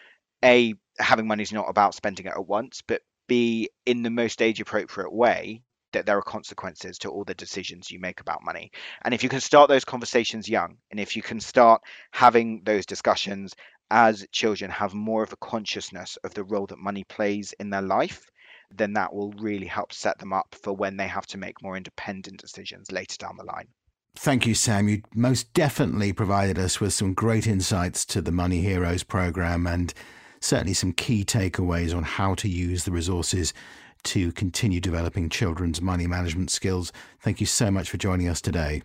A, 0.45 0.75
having 0.99 1.27
money 1.27 1.43
is 1.43 1.53
not 1.53 1.69
about 1.69 1.95
spending 1.95 2.27
it 2.27 2.35
at 2.35 2.47
once, 2.47 2.83
but 2.87 3.03
B, 3.29 3.69
in 3.85 4.03
the 4.03 4.11
most 4.11 4.41
age 4.41 4.61
appropriate 4.61 5.13
way, 5.13 5.63
that 5.93 6.07
there 6.07 6.17
are 6.17 6.23
consequences 6.23 6.99
to 6.99 7.11
all 7.11 7.25
the 7.25 7.35
decisions 7.35 7.91
you 7.91 8.01
make 8.01 8.21
about 8.21 8.43
money. 8.43 8.71
And 9.05 9.13
if 9.13 9.23
you 9.23 9.29
can 9.29 9.41
start 9.41 9.69
those 9.69 9.85
conversations 9.85 10.49
young, 10.49 10.79
and 10.91 10.99
if 10.99 11.17
you 11.17 11.23
can 11.23 11.41
start 11.41 11.83
having 12.13 12.63
those 12.65 12.87
discussions 12.87 13.55
as 13.91 14.27
children 14.33 14.71
have 14.71 14.95
more 14.95 15.23
of 15.23 15.33
a 15.33 15.37
consciousness 15.37 16.17
of 16.25 16.33
the 16.33 16.45
role 16.45 16.67
that 16.67 16.79
money 16.79 17.05
plays 17.05 17.53
in 17.61 17.69
their 17.69 17.83
life, 17.83 18.31
then 18.77 18.93
that 18.95 19.13
will 19.15 19.33
really 19.33 19.67
help 19.67 19.93
set 19.93 20.19
them 20.19 20.33
up 20.33 20.55
for 20.63 20.73
when 20.73 20.97
they 20.97 21.07
have 21.07 21.27
to 21.29 21.39
make 21.39 21.63
more 21.63 21.77
independent 21.77 22.41
decisions 22.41 22.91
later 22.91 23.17
down 23.19 23.37
the 23.37 23.45
line. 23.45 23.69
Thank 24.15 24.47
you, 24.47 24.55
Sam. 24.55 24.89
You 24.89 25.03
most 25.15 25.53
definitely 25.55 26.13
provided 26.13 26.59
us 26.59 26.81
with 26.81 26.93
some 26.93 27.15
great 27.15 27.47
insights 27.47 28.05
to 28.07 28.21
the 28.21 28.33
Money 28.33 28.61
Heroes 28.61 29.03
program 29.03 29.67
and 29.67 29.93
certainly 30.41 30.75
some 30.75 30.93
key 30.93 31.25
takeaways 31.25 31.97
on 31.97 32.03
how 32.03 32.35
to 32.35 32.49
use 32.49 32.85
the 32.85 32.93
resources 32.93 33.55
to 34.05 34.33
continue 34.33 34.81
developing 34.81 35.29
children's 35.29 35.81
money 35.81 36.07
management 36.07 36.51
skills. 36.51 36.93
Thank 37.21 37.41
you 37.41 37.47
so 37.47 37.71
much 37.71 37.89
for 37.89 37.97
joining 37.97 38.29
us 38.29 38.41
today. 38.41 38.83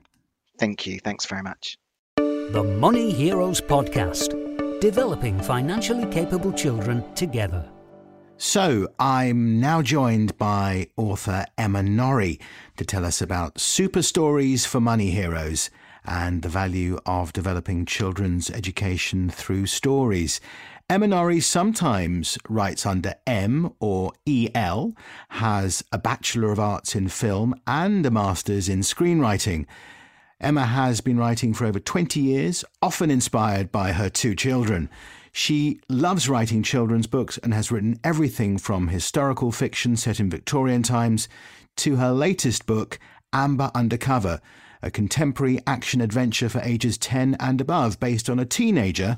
Thank 0.59 0.85
you. 0.85 0.99
Thanks 0.99 1.25
very 1.25 1.43
much. 1.43 1.77
The 2.15 2.63
Money 2.63 3.11
Heroes 3.11 3.59
Podcast 3.59 4.79
Developing 4.79 5.39
Financially 5.41 6.05
Capable 6.05 6.53
Children 6.53 7.03
Together. 7.15 7.69
So, 8.39 8.87
I'm 8.99 9.59
now 9.59 9.81
joined 9.81 10.37
by 10.37 10.89
author 10.95 11.47
Emma 11.57 11.81
Norry 11.81 12.39
to 12.75 12.85
tell 12.85 13.03
us 13.03 13.19
about 13.19 13.59
super 13.59 14.03
stories 14.03 14.63
for 14.63 14.79
money 14.79 15.09
heroes 15.09 15.71
and 16.05 16.43
the 16.43 16.47
value 16.47 16.99
of 17.07 17.33
developing 17.33 17.83
children's 17.87 18.51
education 18.51 19.31
through 19.31 19.65
stories. 19.65 20.39
Emma 20.87 21.07
Norry 21.07 21.39
sometimes 21.39 22.37
writes 22.47 22.85
under 22.85 23.15
M 23.25 23.73
or 23.79 24.13
EL, 24.27 24.93
has 25.29 25.83
a 25.91 25.97
Bachelor 25.97 26.51
of 26.51 26.59
Arts 26.59 26.93
in 26.95 27.07
Film 27.07 27.59
and 27.65 28.05
a 28.05 28.11
Master's 28.11 28.69
in 28.69 28.81
Screenwriting. 28.81 29.65
Emma 30.39 30.67
has 30.67 31.01
been 31.01 31.17
writing 31.17 31.55
for 31.55 31.65
over 31.65 31.79
20 31.79 32.19
years, 32.19 32.63
often 32.83 33.09
inspired 33.09 33.71
by 33.71 33.93
her 33.93 34.09
two 34.09 34.35
children. 34.35 34.91
She 35.37 35.79
loves 35.87 36.27
writing 36.27 36.63
children's 36.63 37.05
books 37.05 37.37
and 37.37 37.53
has 37.53 37.71
written 37.71 37.99
everything 38.03 38.57
from 38.57 38.87
historical 38.87 39.51
fiction 39.51 39.95
set 39.95 40.19
in 40.19 40.31
Victorian 40.31 40.81
times 40.81 41.29
to 41.75 41.97
her 41.97 42.11
latest 42.11 42.65
book, 42.65 42.97
Amber 43.31 43.69
Undercover, 43.75 44.41
a 44.81 44.89
contemporary 44.89 45.59
action 45.67 46.01
adventure 46.01 46.49
for 46.49 46.59
ages 46.61 46.97
10 46.97 47.37
and 47.39 47.61
above 47.61 47.99
based 47.99 48.31
on 48.31 48.39
a 48.39 48.45
teenager 48.45 49.15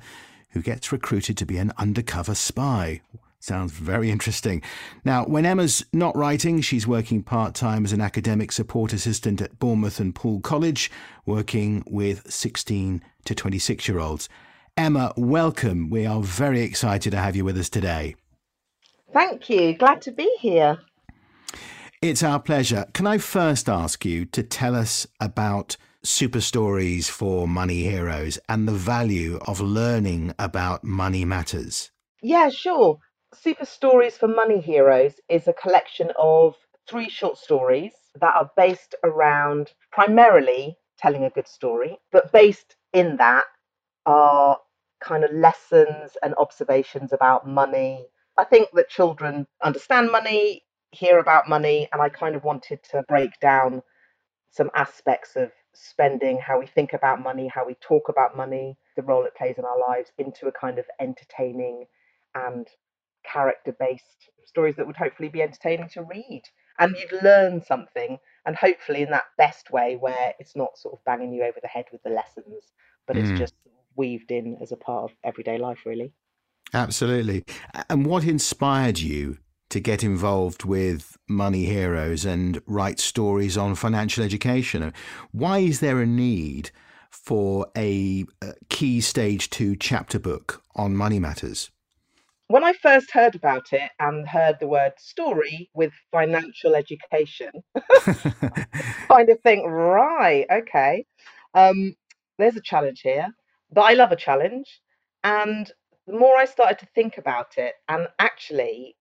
who 0.50 0.62
gets 0.62 0.92
recruited 0.92 1.38
to 1.38 1.46
be 1.46 1.56
an 1.56 1.72
undercover 1.78 2.36
spy. 2.36 3.00
Sounds 3.40 3.72
very 3.72 4.12
interesting. 4.12 4.62
Now, 5.06 5.24
when 5.24 5.46
Emma's 5.46 5.86
not 5.94 6.18
writing, 6.18 6.60
she's 6.60 6.86
working 6.86 7.24
part 7.24 7.56
time 7.56 7.86
as 7.86 7.94
an 7.94 8.02
academic 8.02 8.52
support 8.52 8.92
assistant 8.92 9.42
at 9.42 9.58
Bournemouth 9.58 10.02
and 10.02 10.14
Poole 10.14 10.42
College, 10.42 10.92
working 11.26 11.82
with 11.88 12.30
16 12.30 13.02
to 13.24 13.34
26 13.34 13.88
year 13.88 14.00
olds. 14.00 14.28
Emma, 14.78 15.14
welcome. 15.18 15.90
We 15.90 16.06
are 16.06 16.22
very 16.22 16.62
excited 16.62 17.12
to 17.12 17.18
have 17.18 17.36
you 17.36 17.46
with 17.46 17.58
us 17.58 17.70
today. 17.70 18.16
Thank 19.14 19.50
you. 19.50 19.76
Glad 19.78 20.02
to 20.04 20.12
be 20.12 20.30
here. 20.40 20.80
It's 22.02 22.24
our 22.24 22.40
pleasure. 22.40 22.86
Can 22.94 23.08
I 23.08 23.18
first 23.18 23.68
ask 23.68 24.06
you 24.06 24.26
to 24.26 24.44
tell 24.44 24.76
us 24.76 25.06
about 25.20 25.76
super 26.04 26.40
stories 26.40 27.10
for 27.10 27.48
money 27.48 27.84
heroes 27.84 28.40
and 28.48 28.68
the 28.68 28.74
value 28.74 29.38
of 29.48 29.60
learning 29.60 30.34
about 30.40 30.84
money 30.84 31.26
matters? 31.26 31.92
Yeah, 32.22 32.50
sure. 32.50 33.00
Super 33.34 33.66
Stories 33.66 34.18
for 34.18 34.28
Money 34.28 34.60
Heroes 34.60 35.14
is 35.30 35.48
a 35.48 35.54
collection 35.54 36.12
of 36.18 36.56
three 36.90 37.10
short 37.10 37.38
stories 37.38 37.94
that 38.20 38.36
are 38.36 38.50
based 38.58 38.96
around 39.04 39.72
primarily 39.92 40.78
telling 40.98 41.24
a 41.24 41.30
good 41.30 41.48
story, 41.48 41.98
but 42.12 42.32
based 42.32 42.76
in 42.94 43.18
that 43.18 43.46
are 44.10 44.58
kind 45.02 45.24
of 45.24 45.32
lessons 45.32 46.18
and 46.24 46.34
observations 46.36 47.14
about 47.14 47.48
money. 47.48 48.08
I 48.38 48.44
think 48.44 48.70
that 48.74 48.90
children 48.90 49.48
understand 49.64 50.12
money, 50.12 50.64
hear 50.92 51.20
about 51.20 51.48
money, 51.48 51.88
and 51.94 52.02
I 52.02 52.10
kind 52.10 52.36
of 52.36 52.44
wanted 52.44 52.84
to 52.92 53.04
break 53.08 53.40
down 53.40 53.84
some 54.52 54.72
aspects 54.76 55.36
of 55.36 55.52
spending, 55.74 56.40
how 56.40 56.60
we 56.60 56.66
think 56.66 56.94
about 56.94 57.22
money, 57.22 57.48
how 57.48 57.66
we 57.66 57.76
talk 57.76 58.10
about 58.10 58.36
money, 58.36 58.78
the 58.96 59.04
role 59.04 59.26
it 59.26 59.36
plays 59.36 59.58
in 59.60 59.66
our 59.66 59.80
lives, 59.80 60.12
into 60.18 60.48
a 60.48 60.52
kind 60.52 60.80
of 60.80 60.86
entertaining 61.00 61.86
and 62.36 62.68
character 63.24 63.76
based 63.80 64.30
stories 64.46 64.76
that 64.76 64.88
would 64.88 64.98
hopefully 64.98 65.30
be 65.30 65.42
entertaining 65.44 65.90
to 65.90 66.04
read. 66.04 66.44
And 66.80 66.96
you'd 66.98 67.24
learn 67.24 67.62
something, 67.64 68.18
and 68.46 68.56
hopefully 68.56 69.04
in 69.04 69.12
that 69.12 69.26
best 69.38 69.72
way 69.72 69.98
where 69.98 70.34
it's 70.40 70.56
not 70.56 70.78
sort 70.78 70.96
of 70.96 71.06
banging 71.06 71.34
you 71.34 71.44
over 71.44 71.60
the 71.62 71.68
head 71.68 71.86
with 71.92 72.02
the 72.04 72.10
lessons, 72.10 72.72
but 73.08 73.18
it's 73.18 73.32
Mm. 73.32 73.38
just 73.38 73.54
weaved 74.00 74.32
in 74.32 74.58
as 74.62 74.72
a 74.72 74.78
part 74.78 75.04
of 75.04 75.18
everyday 75.26 75.58
life, 75.58 75.80
really. 75.86 76.14
Absolutely. 76.74 77.44
And 77.90 78.06
what 78.06 78.24
inspired 78.24 79.00
you 79.00 79.38
to 79.70 79.80
get 79.80 80.04
involved 80.04 80.64
with 80.64 81.18
Money 81.28 81.66
Heroes 81.66 82.26
and 82.26 82.62
write 82.66 83.00
stories 83.00 83.58
on 83.58 83.76
financial 83.76 84.24
education? 84.24 84.94
Why 85.32 85.60
is 85.60 85.82
there 85.82 86.00
a 86.00 86.06
need 86.06 86.72
for 87.12 87.68
a, 87.78 88.26
key 88.70 89.02
stage 89.02 89.50
two 89.50 89.76
chapter 89.76 90.18
book 90.18 90.64
on 90.76 90.96
money 90.96 91.20
matters? 91.20 91.70
When 92.48 92.64
I 92.64 92.74
first 92.74 93.12
heard 93.12 93.36
about 93.36 93.74
it 93.74 93.92
and 94.00 94.28
heard 94.28 94.58
the 94.60 94.68
word 94.68 94.94
story 94.98 95.70
with 95.76 95.92
financial 96.12 96.74
education, 96.74 97.52
kind 99.12 99.30
of 99.30 99.40
think, 99.42 99.66
right, 99.68 100.46
okay, 100.52 101.06
um, 101.54 101.96
there's 102.40 102.56
a 102.56 102.62
challenge 102.62 103.02
here. 103.02 103.28
But 103.72 103.82
I 103.82 103.94
love 103.94 104.12
a 104.12 104.16
challenge. 104.16 104.82
And 105.24 105.72
the 106.08 106.18
more 106.18 106.38
I 106.38 106.46
started 106.46 106.80
to 106.80 106.88
think 106.96 107.18
about 107.18 107.58
it, 107.58 107.76
and 107.88 108.08
actually 108.20 108.96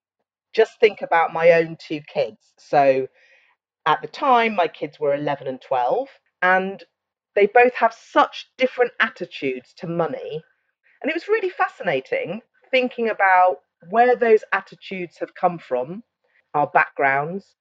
just 0.53 0.81
think 0.81 1.03
about 1.03 1.33
my 1.33 1.53
own 1.53 1.77
two 1.79 2.01
kids. 2.13 2.53
So 2.59 3.09
at 3.87 4.03
the 4.03 4.09
time, 4.09 4.55
my 4.55 4.69
kids 4.69 4.99
were 5.01 5.15
11 5.15 5.47
and 5.47 5.61
12, 5.61 6.09
and 6.43 6.83
they 7.35 7.47
both 7.47 7.75
have 7.75 7.95
such 7.95 8.51
different 8.59 8.93
attitudes 9.01 9.73
to 9.79 9.87
money. 9.87 10.43
And 11.01 11.11
it 11.11 11.15
was 11.15 11.29
really 11.29 11.51
fascinating 11.51 12.43
thinking 12.71 13.09
about 13.09 13.59
where 13.91 14.17
those 14.17 14.45
attitudes 14.53 15.17
have 15.19 15.35
come 15.35 15.59
from, 15.59 16.03
our 16.55 16.67
backgrounds, 16.67 17.55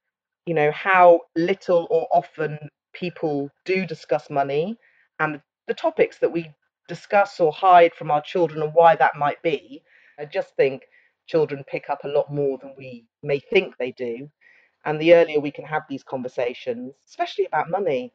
you 0.46 0.54
know, 0.54 0.72
how 0.72 1.22
little 1.36 1.88
or 1.90 2.08
often 2.12 2.58
people 2.94 3.50
do 3.66 3.86
discuss 3.86 4.30
money, 4.30 4.78
and 5.20 5.40
the 5.68 5.74
topics 5.74 6.18
that 6.20 6.32
we 6.32 6.52
discuss 6.88 7.40
or 7.40 7.52
hide 7.52 7.94
from 7.94 8.12
our 8.12 8.22
children 8.22 8.62
and 8.62 8.74
why 8.74 8.96
that 8.96 9.16
might 9.16 9.42
be. 9.42 9.84
I 10.20 10.26
just 10.26 10.56
think 10.56 10.84
children 11.28 11.64
pick 11.68 11.90
up 11.90 12.04
a 12.04 12.10
lot 12.10 12.34
more 12.34 12.58
than 12.58 12.74
we 12.78 13.06
may 13.22 13.40
think 13.40 13.78
they 13.78 13.92
do. 13.92 14.30
And 14.86 15.00
the 15.02 15.14
earlier 15.14 15.40
we 15.40 15.52
can 15.52 15.66
have 15.66 15.84
these 15.90 16.04
conversations, 16.04 16.94
especially 17.08 17.46
about 17.46 17.70
money, 17.70 18.14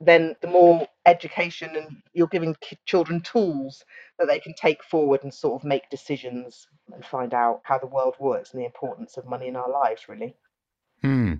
then 0.00 0.34
the 0.40 0.48
more 0.48 0.86
education 1.06 1.76
and 1.76 2.02
you're 2.14 2.26
giving 2.26 2.56
children 2.86 3.20
tools 3.20 3.84
that 4.18 4.28
they 4.28 4.38
can 4.38 4.54
take 4.54 4.82
forward 4.84 5.20
and 5.22 5.32
sort 5.32 5.60
of 5.60 5.66
make 5.66 5.90
decisions 5.90 6.66
and 6.92 7.04
find 7.04 7.34
out 7.34 7.60
how 7.64 7.78
the 7.78 7.86
world 7.86 8.16
works 8.18 8.52
and 8.52 8.60
the 8.60 8.66
importance 8.66 9.16
of 9.16 9.26
money 9.26 9.48
in 9.48 9.56
our 9.56 9.70
lives, 9.70 10.08
really. 10.08 10.34
Hmm. 11.02 11.34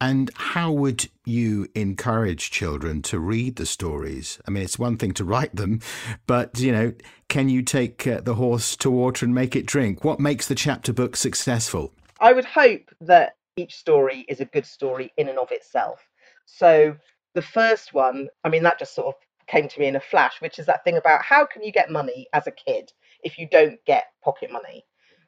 And 0.00 0.30
how 0.34 0.72
would 0.72 1.08
you 1.24 1.68
encourage 1.74 2.50
children 2.50 3.00
to 3.02 3.18
read 3.18 3.56
the 3.56 3.66
stories? 3.66 4.38
I 4.46 4.50
mean, 4.50 4.62
it's 4.62 4.78
one 4.78 4.98
thing 4.98 5.12
to 5.14 5.24
write 5.24 5.54
them, 5.56 5.80
but 6.26 6.58
you 6.58 6.72
know, 6.72 6.92
can 7.28 7.48
you 7.48 7.62
take 7.62 8.06
uh, 8.06 8.20
the 8.20 8.34
horse 8.34 8.76
to 8.76 8.90
water 8.90 9.24
and 9.24 9.34
make 9.34 9.56
it 9.56 9.66
drink? 9.66 10.04
What 10.04 10.20
makes 10.20 10.46
the 10.46 10.54
chapter 10.54 10.92
book 10.92 11.16
successful? 11.16 11.92
I 12.20 12.32
would 12.32 12.44
hope 12.44 12.90
that 13.00 13.36
each 13.56 13.76
story 13.76 14.26
is 14.28 14.40
a 14.40 14.46
good 14.46 14.66
story 14.66 15.12
in 15.16 15.28
and 15.28 15.38
of 15.38 15.50
itself. 15.52 16.00
So 16.46 16.96
the 17.34 17.42
first 17.42 17.94
one, 17.94 18.28
I 18.42 18.48
mean, 18.48 18.62
that 18.64 18.78
just 18.78 18.94
sort 18.94 19.08
of 19.08 19.14
came 19.46 19.68
to 19.68 19.80
me 19.80 19.86
in 19.86 19.96
a 19.96 20.00
flash, 20.00 20.40
which 20.40 20.58
is 20.58 20.66
that 20.66 20.84
thing 20.84 20.96
about 20.96 21.22
how 21.22 21.46
can 21.46 21.62
you 21.62 21.72
get 21.72 21.90
money 21.90 22.26
as 22.32 22.46
a 22.46 22.52
kid 22.52 22.92
if 23.22 23.38
you 23.38 23.48
don't 23.48 23.78
get 23.86 24.06
pocket 24.22 24.50
money? 24.50 24.84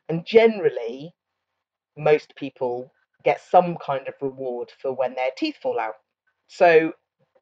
And 0.09 0.24
generally, 0.26 1.12
most 1.96 2.35
people 2.37 2.92
get 3.24 3.40
some 3.40 3.76
kind 3.85 4.07
of 4.09 4.14
reward 4.20 4.70
for 4.81 4.92
when 4.92 5.14
their 5.14 5.31
teeth 5.37 5.57
fall 5.62 5.81
out. 5.81 5.94
So 6.48 6.92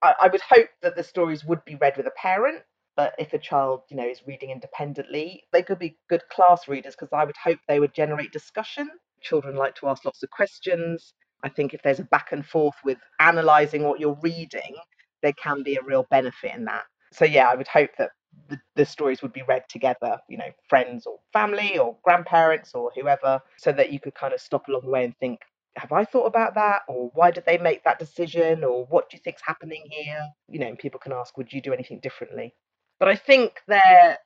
I, 0.02 0.14
I 0.22 0.28
would 0.28 0.40
hope 0.40 0.68
that 0.82 0.96
the 0.96 1.02
stories 1.02 1.44
would 1.44 1.64
be 1.64 1.76
read 1.76 1.96
with 1.96 2.06
a 2.06 2.12
parent. 2.12 2.62
But 2.96 3.14
if 3.18 3.32
a 3.32 3.38
child, 3.38 3.80
you 3.90 3.96
know, 3.96 4.06
is 4.06 4.22
reading 4.24 4.50
independently, 4.50 5.42
they 5.52 5.62
could 5.62 5.80
be 5.80 5.98
good 6.08 6.22
class 6.30 6.68
readers 6.68 6.94
because 6.94 7.12
I 7.12 7.24
would 7.24 7.36
hope 7.42 7.58
they 7.66 7.80
would 7.80 7.92
generate 7.92 8.30
discussion. 8.30 8.88
Children 9.20 9.56
like 9.56 9.74
to 9.76 9.88
ask 9.88 10.04
lots 10.04 10.22
of 10.22 10.30
questions. 10.30 11.12
I 11.42 11.48
think 11.48 11.74
if 11.74 11.82
there's 11.82 11.98
a 11.98 12.04
back 12.04 12.30
and 12.30 12.46
forth 12.46 12.76
with 12.84 12.98
analysing 13.18 13.82
what 13.82 13.98
you're 13.98 14.18
reading, 14.22 14.76
there 15.22 15.32
can 15.32 15.64
be 15.64 15.74
a 15.74 15.82
real 15.82 16.06
benefit 16.08 16.54
in 16.54 16.66
that. 16.66 16.84
So 17.12 17.24
yeah, 17.24 17.48
I 17.48 17.56
would 17.56 17.68
hope 17.68 17.90
that 17.98 18.10
the, 18.48 18.60
the 18.76 18.86
stories 18.86 19.22
would 19.22 19.32
be 19.32 19.42
read 19.42 19.64
together, 19.68 20.18
you 20.28 20.38
know, 20.38 20.50
friends 20.68 21.06
or 21.06 21.18
family 21.32 21.78
or 21.78 21.96
grandparents 22.04 22.74
or 22.74 22.92
whoever, 22.94 23.40
so 23.58 23.72
that 23.72 23.92
you 23.92 23.98
could 23.98 24.14
kind 24.14 24.32
of 24.34 24.40
stop 24.40 24.68
along 24.68 24.82
the 24.84 24.90
way 24.90 25.04
and 25.04 25.16
think, 25.18 25.40
have 25.76 25.92
I 25.92 26.04
thought 26.04 26.26
about 26.26 26.54
that? 26.54 26.82
Or 26.88 27.10
why 27.14 27.30
did 27.30 27.44
they 27.46 27.58
make 27.58 27.84
that 27.84 27.98
decision? 27.98 28.64
Or 28.64 28.86
what 28.86 29.10
do 29.10 29.16
you 29.16 29.20
think's 29.22 29.42
happening 29.44 29.84
here? 29.90 30.20
You 30.48 30.60
know, 30.60 30.68
and 30.68 30.78
people 30.78 31.00
can 31.00 31.12
ask, 31.12 31.36
would 31.36 31.52
you 31.52 31.60
do 31.60 31.72
anything 31.72 32.00
differently? 32.00 32.54
But 33.00 33.08
I 33.08 33.16
think 33.16 33.60
they're 33.66 34.18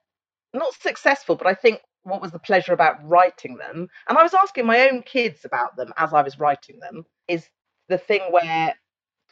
not 0.52 0.74
successful, 0.74 1.36
but 1.36 1.46
I 1.46 1.54
think 1.54 1.80
what 2.04 2.22
was 2.22 2.32
the 2.32 2.38
pleasure 2.38 2.72
about 2.72 3.06
writing 3.06 3.56
them, 3.56 3.88
and 4.08 4.18
I 4.18 4.22
was 4.22 4.34
asking 4.34 4.66
my 4.66 4.88
own 4.88 5.02
kids 5.02 5.44
about 5.44 5.76
them 5.76 5.92
as 5.96 6.14
I 6.14 6.22
was 6.22 6.38
writing 6.38 6.78
them, 6.80 7.04
is 7.26 7.48
the 7.88 7.98
thing 7.98 8.22
where 8.30 8.74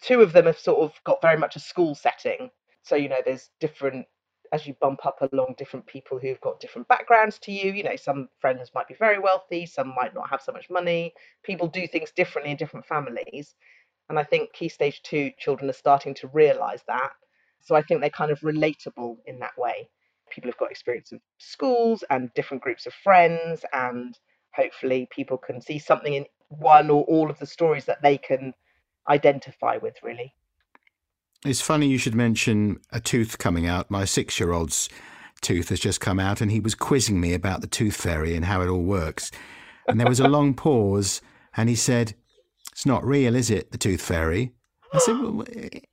two 0.02 0.20
of 0.20 0.32
them 0.32 0.46
have 0.46 0.58
sort 0.58 0.80
of 0.80 0.92
got 1.04 1.22
very 1.22 1.38
much 1.38 1.56
a 1.56 1.60
school 1.60 1.94
setting. 1.94 2.50
So, 2.82 2.96
you 2.96 3.08
know, 3.08 3.22
there's 3.24 3.48
different, 3.60 4.06
as 4.52 4.66
you 4.66 4.74
bump 4.80 5.04
up 5.06 5.20
along, 5.20 5.54
different 5.58 5.86
people 5.86 6.18
who've 6.18 6.40
got 6.40 6.60
different 6.60 6.88
backgrounds 6.88 7.38
to 7.40 7.52
you. 7.52 7.72
You 7.72 7.82
know, 7.84 7.96
some 7.96 8.28
friends 8.40 8.70
might 8.74 8.88
be 8.88 8.94
very 8.94 9.18
wealthy, 9.18 9.66
some 9.66 9.94
might 9.94 10.14
not 10.14 10.30
have 10.30 10.42
so 10.42 10.52
much 10.52 10.70
money. 10.70 11.12
People 11.42 11.68
do 11.68 11.86
things 11.86 12.10
differently 12.10 12.52
in 12.52 12.56
different 12.56 12.86
families. 12.86 13.54
And 14.08 14.18
I 14.18 14.24
think 14.24 14.52
Key 14.52 14.68
Stage 14.68 15.02
2 15.02 15.32
children 15.38 15.68
are 15.68 15.74
starting 15.74 16.14
to 16.14 16.28
realize 16.28 16.82
that. 16.86 17.10
So 17.60 17.74
I 17.74 17.82
think 17.82 18.00
they're 18.00 18.10
kind 18.10 18.30
of 18.30 18.40
relatable 18.40 19.16
in 19.26 19.40
that 19.40 19.58
way. 19.58 19.88
People 20.30 20.50
have 20.50 20.58
got 20.58 20.70
experience 20.70 21.12
of 21.12 21.20
schools 21.38 22.04
and 22.10 22.32
different 22.34 22.62
groups 22.62 22.86
of 22.86 22.94
friends, 22.94 23.64
and 23.72 24.16
hopefully 24.54 25.08
people 25.10 25.38
can 25.38 25.60
see 25.60 25.78
something 25.78 26.14
in 26.14 26.26
one 26.48 26.90
or 26.90 27.02
all 27.04 27.30
of 27.30 27.38
the 27.38 27.46
stories 27.46 27.84
that 27.86 28.02
they 28.02 28.18
can 28.18 28.54
identify 29.08 29.76
with, 29.78 29.96
really. 30.02 30.32
It's 31.44 31.60
funny 31.60 31.86
you 31.86 31.98
should 31.98 32.14
mention 32.14 32.78
a 32.92 33.00
tooth 33.00 33.38
coming 33.38 33.66
out. 33.66 33.90
My 33.90 34.04
six 34.04 34.40
year 34.40 34.52
old's 34.52 34.88
tooth 35.42 35.68
has 35.68 35.80
just 35.80 36.00
come 36.00 36.18
out, 36.18 36.40
and 36.40 36.50
he 36.50 36.60
was 36.60 36.74
quizzing 36.74 37.20
me 37.20 37.34
about 37.34 37.60
the 37.60 37.66
tooth 37.66 37.96
fairy 37.96 38.34
and 38.34 38.44
how 38.44 38.62
it 38.62 38.68
all 38.68 38.82
works. 38.82 39.30
And 39.88 40.00
there 40.00 40.08
was 40.08 40.20
a 40.20 40.28
long 40.36 40.54
pause, 40.54 41.20
and 41.56 41.68
he 41.68 41.76
said, 41.76 42.14
It's 42.72 42.86
not 42.86 43.04
real, 43.04 43.34
is 43.34 43.50
it, 43.50 43.70
the 43.72 43.78
tooth 43.78 44.02
fairy? 44.02 44.52
I 44.92 44.98
said, 44.98 45.18
well, 45.18 45.42
it, 45.42 45.86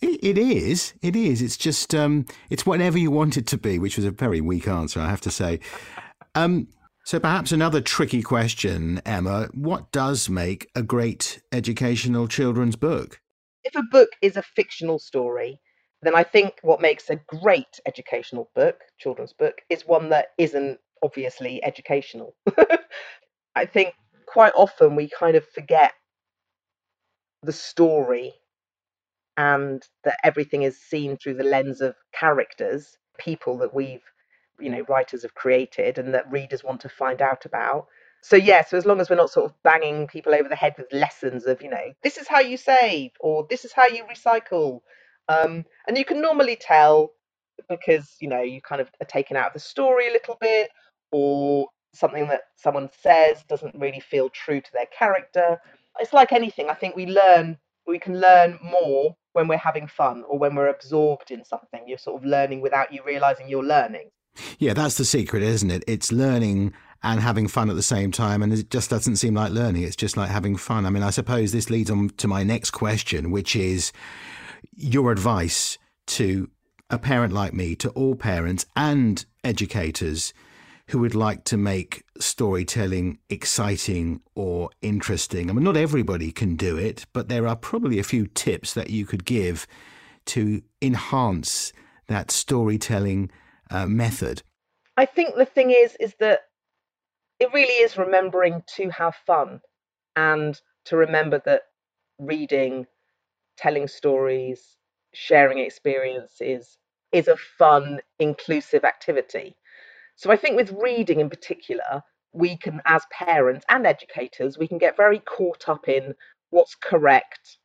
it 0.00 0.38
is. 0.38 0.94
It 1.02 1.16
is. 1.16 1.42
It's 1.42 1.56
just, 1.56 1.94
um, 1.94 2.26
it's 2.48 2.66
whatever 2.66 2.98
you 2.98 3.10
want 3.10 3.36
it 3.36 3.46
to 3.48 3.58
be, 3.58 3.78
which 3.78 3.96
was 3.96 4.04
a 4.04 4.10
very 4.10 4.40
weak 4.40 4.68
answer, 4.68 5.00
I 5.00 5.08
have 5.08 5.20
to 5.22 5.30
say. 5.30 5.60
Um, 6.34 6.68
so 7.04 7.18
perhaps 7.18 7.52
another 7.52 7.80
tricky 7.80 8.22
question, 8.22 9.00
Emma. 9.04 9.48
What 9.52 9.90
does 9.92 10.28
make 10.28 10.70
a 10.74 10.82
great 10.82 11.40
educational 11.52 12.28
children's 12.28 12.76
book? 12.76 13.20
If 13.64 13.74
a 13.76 13.82
book 13.82 14.10
is 14.22 14.36
a 14.36 14.42
fictional 14.42 14.98
story, 14.98 15.60
then 16.02 16.14
I 16.14 16.22
think 16.22 16.54
what 16.62 16.80
makes 16.80 17.10
a 17.10 17.16
great 17.16 17.80
educational 17.86 18.50
book, 18.54 18.80
children's 18.98 19.34
book, 19.34 19.60
is 19.68 19.86
one 19.86 20.08
that 20.10 20.28
isn't 20.38 20.78
obviously 21.02 21.62
educational. 21.62 22.34
I 23.54 23.66
think 23.66 23.94
quite 24.26 24.52
often 24.56 24.96
we 24.96 25.08
kind 25.08 25.36
of 25.36 25.46
forget 25.48 25.92
the 27.42 27.52
story 27.52 28.34
and 29.36 29.82
that 30.04 30.18
everything 30.24 30.62
is 30.62 30.80
seen 30.80 31.16
through 31.16 31.34
the 31.34 31.44
lens 31.44 31.80
of 31.80 31.94
characters, 32.12 32.98
people 33.18 33.58
that 33.58 33.74
we've, 33.74 34.02
you 34.58 34.70
know, 34.70 34.84
writers 34.88 35.22
have 35.22 35.34
created 35.34 35.98
and 35.98 36.14
that 36.14 36.30
readers 36.30 36.62
want 36.64 36.80
to 36.82 36.88
find 36.88 37.22
out 37.22 37.44
about. 37.46 37.86
So, 38.22 38.36
yeah, 38.36 38.64
so 38.64 38.76
as 38.76 38.86
long 38.86 39.00
as 39.00 39.08
we're 39.08 39.16
not 39.16 39.30
sort 39.30 39.46
of 39.46 39.62
banging 39.62 40.06
people 40.06 40.34
over 40.34 40.48
the 40.48 40.56
head 40.56 40.74
with 40.76 40.92
lessons 40.92 41.46
of, 41.46 41.62
you 41.62 41.70
know, 41.70 41.92
this 42.02 42.16
is 42.18 42.28
how 42.28 42.40
you 42.40 42.56
save 42.56 43.12
or 43.20 43.46
this 43.48 43.64
is 43.64 43.72
how 43.72 43.86
you 43.86 44.04
recycle, 44.04 44.80
Um, 45.28 45.64
and 45.86 45.96
you 45.96 46.04
can 46.04 46.20
normally 46.20 46.56
tell 46.56 47.12
because 47.68 48.16
you 48.20 48.28
know 48.28 48.42
you 48.42 48.60
kind 48.60 48.80
of 48.80 48.88
are 49.00 49.06
taken 49.06 49.36
out 49.36 49.48
of 49.48 49.52
the 49.52 49.60
story 49.60 50.08
a 50.08 50.12
little 50.12 50.36
bit, 50.40 50.70
or 51.12 51.68
something 51.94 52.26
that 52.28 52.42
someone 52.56 52.88
says 53.00 53.44
doesn't 53.48 53.74
really 53.74 54.00
feel 54.00 54.28
true 54.30 54.60
to 54.60 54.72
their 54.72 54.86
character. 54.86 55.58
It's 55.98 56.12
like 56.12 56.32
anything. 56.32 56.68
I 56.68 56.74
think 56.74 56.96
we 56.96 57.06
learn 57.06 57.58
we 57.86 57.98
can 57.98 58.20
learn 58.20 58.58
more 58.62 59.16
when 59.32 59.48
we're 59.48 59.56
having 59.56 59.86
fun 59.86 60.24
or 60.28 60.38
when 60.38 60.54
we're 60.54 60.68
absorbed 60.68 61.30
in 61.30 61.44
something. 61.44 61.82
You're 61.86 61.98
sort 61.98 62.22
of 62.22 62.28
learning 62.28 62.60
without 62.60 62.92
you 62.92 63.02
realizing 63.04 63.48
you're 63.48 63.64
learning. 63.64 64.10
Yeah, 64.58 64.74
that's 64.74 64.96
the 64.96 65.04
secret, 65.04 65.42
isn't 65.42 65.70
it? 65.70 65.84
It's 65.86 66.12
learning 66.12 66.72
and 67.02 67.20
having 67.20 67.48
fun 67.48 67.70
at 67.70 67.76
the 67.76 67.82
same 67.82 68.12
time. 68.12 68.42
And 68.42 68.52
it 68.52 68.70
just 68.70 68.90
doesn't 68.90 69.16
seem 69.16 69.34
like 69.34 69.52
learning. 69.52 69.82
It's 69.82 69.96
just 69.96 70.16
like 70.16 70.30
having 70.30 70.56
fun. 70.56 70.86
I 70.86 70.90
mean, 70.90 71.02
I 71.02 71.10
suppose 71.10 71.52
this 71.52 71.70
leads 71.70 71.90
on 71.90 72.10
to 72.18 72.28
my 72.28 72.42
next 72.42 72.70
question, 72.70 73.30
which 73.30 73.56
is 73.56 73.92
your 74.74 75.10
advice 75.10 75.78
to 76.08 76.50
a 76.90 76.98
parent 76.98 77.32
like 77.32 77.54
me, 77.54 77.76
to 77.76 77.90
all 77.90 78.14
parents 78.16 78.66
and 78.76 79.24
educators 79.44 80.34
who 80.88 80.98
would 80.98 81.14
like 81.14 81.44
to 81.44 81.56
make 81.56 82.02
storytelling 82.18 83.18
exciting 83.28 84.20
or 84.34 84.70
interesting. 84.82 85.48
I 85.48 85.52
mean, 85.52 85.62
not 85.62 85.76
everybody 85.76 86.32
can 86.32 86.56
do 86.56 86.76
it, 86.76 87.06
but 87.12 87.28
there 87.28 87.46
are 87.46 87.54
probably 87.54 88.00
a 88.00 88.04
few 88.04 88.26
tips 88.26 88.74
that 88.74 88.90
you 88.90 89.06
could 89.06 89.24
give 89.24 89.68
to 90.26 90.62
enhance 90.82 91.72
that 92.08 92.32
storytelling 92.32 93.30
uh, 93.70 93.86
method. 93.86 94.42
I 94.96 95.06
think 95.06 95.36
the 95.36 95.46
thing 95.46 95.70
is, 95.70 95.96
is 96.00 96.14
that 96.18 96.40
it 97.40 97.52
really 97.52 97.82
is 97.84 97.96
remembering 97.96 98.62
to 98.76 98.90
have 98.90 99.16
fun 99.26 99.60
and 100.14 100.60
to 100.84 100.96
remember 100.96 101.40
that 101.46 101.62
reading, 102.18 102.86
telling 103.56 103.88
stories, 103.88 104.76
sharing 105.14 105.58
experiences 105.58 106.78
is 107.12 107.28
a 107.28 107.36
fun, 107.58 108.00
inclusive 108.18 108.84
activity. 108.84 109.56
So 110.16 110.30
I 110.30 110.36
think 110.36 110.56
with 110.56 110.72
reading 110.72 111.20
in 111.20 111.30
particular, 111.30 112.02
we 112.32 112.56
can, 112.58 112.80
as 112.84 113.02
parents 113.10 113.64
and 113.68 113.86
educators, 113.86 114.58
we 114.58 114.68
can 114.68 114.78
get 114.78 114.96
very 114.96 115.18
caught 115.20 115.68
up 115.68 115.88
in 115.88 116.14
what's 116.50 116.74
correct, 116.74 117.58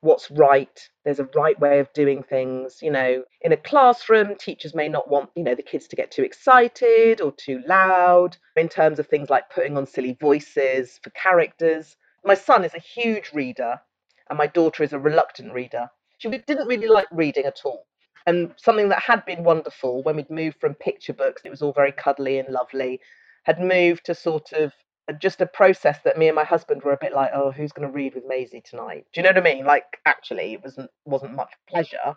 what's 0.00 0.30
right. 0.30 0.88
There's 1.04 1.20
a 1.20 1.28
right 1.34 1.58
way 1.60 1.78
of 1.78 1.92
doing 1.92 2.22
things. 2.22 2.78
You 2.82 2.90
know, 2.90 3.24
in 3.42 3.52
a 3.52 3.56
classroom, 3.56 4.34
teachers 4.36 4.74
may 4.74 4.88
not 4.88 5.10
want, 5.10 5.30
you 5.36 5.42
know, 5.42 5.54
the 5.54 5.62
kids 5.62 5.86
to 5.88 5.96
get 5.96 6.10
too 6.10 6.22
excited 6.22 7.20
or 7.20 7.32
too 7.32 7.62
loud 7.66 8.36
in 8.56 8.68
terms 8.68 8.98
of 8.98 9.06
things 9.06 9.30
like 9.30 9.50
putting 9.50 9.76
on 9.76 9.86
silly 9.86 10.16
voices 10.20 10.98
for 11.02 11.10
characters. 11.10 11.96
My 12.24 12.34
son 12.34 12.64
is 12.64 12.74
a 12.74 12.80
huge 12.80 13.30
reader 13.32 13.80
and 14.28 14.38
my 14.38 14.46
daughter 14.46 14.82
is 14.82 14.92
a 14.92 14.98
reluctant 14.98 15.52
reader. 15.52 15.90
She 16.18 16.28
didn't 16.28 16.68
really 16.68 16.88
like 16.88 17.08
reading 17.10 17.44
at 17.44 17.60
all. 17.64 17.86
And 18.26 18.52
something 18.58 18.90
that 18.90 19.02
had 19.02 19.24
been 19.24 19.44
wonderful 19.44 20.02
when 20.02 20.16
we'd 20.16 20.30
moved 20.30 20.60
from 20.60 20.74
picture 20.74 21.14
books, 21.14 21.42
it 21.44 21.50
was 21.50 21.62
all 21.62 21.72
very 21.72 21.92
cuddly 21.92 22.38
and 22.38 22.48
lovely, 22.50 23.00
had 23.44 23.58
moved 23.58 24.04
to 24.04 24.14
sort 24.14 24.52
of 24.52 24.72
just 25.12 25.40
a 25.40 25.46
process 25.46 25.98
that 26.04 26.18
me 26.18 26.28
and 26.28 26.36
my 26.36 26.44
husband 26.44 26.82
were 26.82 26.92
a 26.92 26.98
bit 27.00 27.14
like, 27.14 27.30
oh, 27.34 27.50
who's 27.50 27.72
going 27.72 27.88
to 27.88 27.92
read 27.92 28.14
with 28.14 28.24
Maisie 28.26 28.62
tonight? 28.62 29.06
Do 29.12 29.20
you 29.20 29.22
know 29.24 29.30
what 29.30 29.38
I 29.46 29.54
mean? 29.54 29.64
Like, 29.64 29.98
actually, 30.06 30.54
it 30.54 30.62
wasn't 30.62 30.90
wasn't 31.04 31.34
much 31.34 31.52
pleasure. 31.68 32.16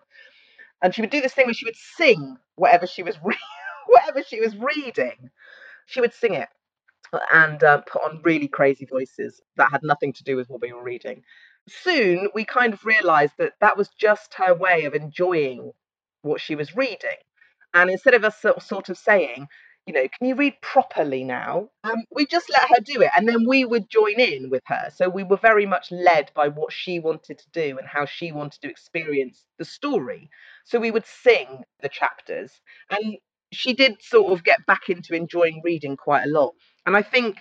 And 0.82 0.94
she 0.94 1.02
would 1.02 1.10
do 1.10 1.22
this 1.22 1.34
thing 1.34 1.46
where 1.46 1.54
she 1.54 1.66
would 1.66 1.76
sing 1.76 2.38
whatever 2.56 2.88
she 2.88 3.04
was 3.04 3.18
re- 3.24 3.38
whatever 3.88 4.24
she 4.24 4.40
was 4.40 4.56
reading. 4.58 5.30
She 5.86 6.02
would 6.02 6.14
sing 6.14 6.34
it 6.34 6.50
and 7.32 7.64
uh, 7.64 7.82
put 7.82 8.02
on 8.04 8.22
really 8.24 8.48
crazy 8.48 8.86
voices 8.86 9.42
that 9.58 9.72
had 9.72 9.84
nothing 9.84 10.14
to 10.14 10.24
do 10.24 10.36
with 10.36 10.50
what 10.50 10.62
we 10.62 10.74
were 10.74 10.84
reading 10.84 11.24
soon 11.68 12.30
we 12.34 12.44
kind 12.46 12.74
of 12.74 12.86
realized 12.86 13.34
that 13.38 13.54
that 13.62 13.78
was 13.78 13.90
just 13.90 14.34
her 14.36 14.54
way 14.54 14.86
of 14.86 14.94
enjoying 14.94 15.72
what 16.22 16.42
she 16.42 16.56
was 16.56 16.76
reading. 16.76 17.18
And 17.74 17.90
instead 17.90 18.14
of 18.14 18.24
us 18.24 18.44
sort 18.60 18.90
of 18.90 18.98
saying, 18.98 19.48
you 19.86 19.94
know, 19.94 20.08
can 20.18 20.28
you 20.28 20.36
read 20.36 20.54
properly 20.62 21.24
now? 21.24 21.70
Um, 21.84 22.04
we 22.10 22.26
just 22.26 22.50
let 22.50 22.70
her 22.70 22.82
do 22.84 23.02
it. 23.02 23.12
And 23.16 23.28
then 23.28 23.46
we 23.48 23.66
would 23.66 23.90
join 23.90 24.18
in 24.18 24.50
with 24.50 24.64
her. 24.68 24.90
So 24.96 25.10
we 25.10 25.24
were 25.24 25.38
very 25.38 25.66
much 25.66 25.92
led 25.92 26.32
by 26.34 26.48
what 26.48 26.72
she 26.72 27.00
wanted 27.00 27.40
to 27.40 27.50
do 27.52 27.78
and 27.78 27.88
how 27.88 28.06
she 28.06 28.32
wanted 28.32 28.62
to 28.62 28.70
experience 28.70 29.46
the 29.60 29.66
story. 29.66 30.30
So 30.64 30.80
we 30.80 30.92
would 30.92 31.06
sing 31.06 31.64
the 31.82 31.90
chapters. 31.90 32.52
And 32.90 33.18
she 33.52 33.74
did 33.74 34.02
sort 34.02 34.32
of 34.32 34.44
get 34.44 34.66
back 34.66 34.90
into 34.90 35.16
enjoying 35.16 35.62
reading 35.66 35.98
quite 35.98 36.24
a 36.26 36.30
lot. 36.30 36.54
And 36.86 36.96
I 36.96 37.02
think 37.02 37.38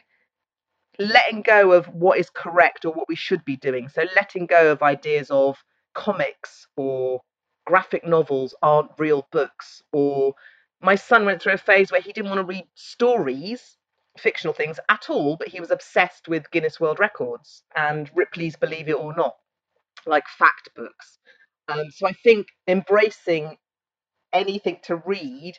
letting 0.98 1.42
go 1.42 1.72
of 1.72 1.86
what 1.86 2.18
is 2.18 2.28
correct 2.28 2.84
or 2.84 2.92
what 2.92 3.08
we 3.08 3.16
should 3.16 3.44
be 3.44 3.56
doing. 3.56 3.88
So 3.88 4.04
letting 4.16 4.46
go 4.46 4.72
of 4.72 4.82
ideas 4.82 5.30
of 5.30 5.58
comics 5.94 6.66
or 6.76 7.20
graphic 7.66 8.04
novels 8.04 8.54
aren't 8.62 8.90
real 8.98 9.26
books 9.30 9.82
or 9.92 10.34
my 10.82 10.94
son 10.96 11.24
went 11.26 11.42
through 11.42 11.54
a 11.54 11.58
phase 11.58 11.92
where 11.92 12.00
he 12.02 12.12
didn't 12.12 12.30
want 12.30 12.40
to 12.40 12.44
read 12.46 12.66
stories 12.74 13.76
fictional 14.18 14.54
things 14.54 14.80
at 14.90 15.10
all 15.10 15.36
but 15.36 15.48
he 15.48 15.60
was 15.60 15.70
obsessed 15.70 16.28
with 16.28 16.50
guinness 16.52 16.80
world 16.80 16.98
records 17.00 17.64
and 17.76 18.10
ripley's 18.14 18.56
believe 18.56 18.88
it 18.88 18.94
or 18.94 19.14
not 19.16 19.36
like 20.06 20.24
fact 20.38 20.70
books. 20.76 21.18
Um, 21.68 21.90
so 21.90 22.06
i 22.08 22.12
think 22.24 22.48
embracing 22.68 23.56
anything 24.34 24.78
to 24.84 24.96
read 25.06 25.54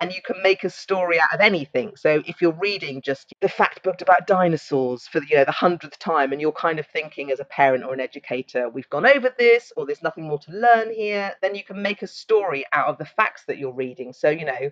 and 0.00 0.12
you 0.12 0.20
can 0.22 0.42
make 0.42 0.64
a 0.64 0.70
story 0.70 1.20
out 1.20 1.32
of 1.32 1.40
anything. 1.40 1.92
So 1.96 2.22
if 2.26 2.40
you're 2.40 2.58
reading 2.58 3.02
just 3.02 3.32
the 3.40 3.48
fact 3.48 3.82
book 3.82 4.00
about 4.00 4.26
dinosaurs 4.26 5.06
for 5.06 5.20
the, 5.20 5.26
you 5.28 5.36
know 5.36 5.44
the 5.44 5.52
hundredth 5.52 5.98
time, 5.98 6.32
and 6.32 6.40
you're 6.40 6.52
kind 6.52 6.78
of 6.78 6.86
thinking 6.86 7.30
as 7.30 7.40
a 7.40 7.44
parent 7.44 7.84
or 7.84 7.94
an 7.94 8.00
educator, 8.00 8.68
we've 8.68 8.90
gone 8.90 9.06
over 9.06 9.32
this, 9.38 9.72
or 9.76 9.86
there's 9.86 10.02
nothing 10.02 10.24
more 10.24 10.38
to 10.38 10.52
learn 10.52 10.92
here, 10.92 11.32
then 11.42 11.54
you 11.54 11.64
can 11.64 11.80
make 11.80 12.02
a 12.02 12.06
story 12.06 12.64
out 12.72 12.88
of 12.88 12.98
the 12.98 13.04
facts 13.04 13.44
that 13.46 13.58
you're 13.58 13.74
reading. 13.74 14.12
So 14.12 14.30
you 14.30 14.44
know. 14.44 14.70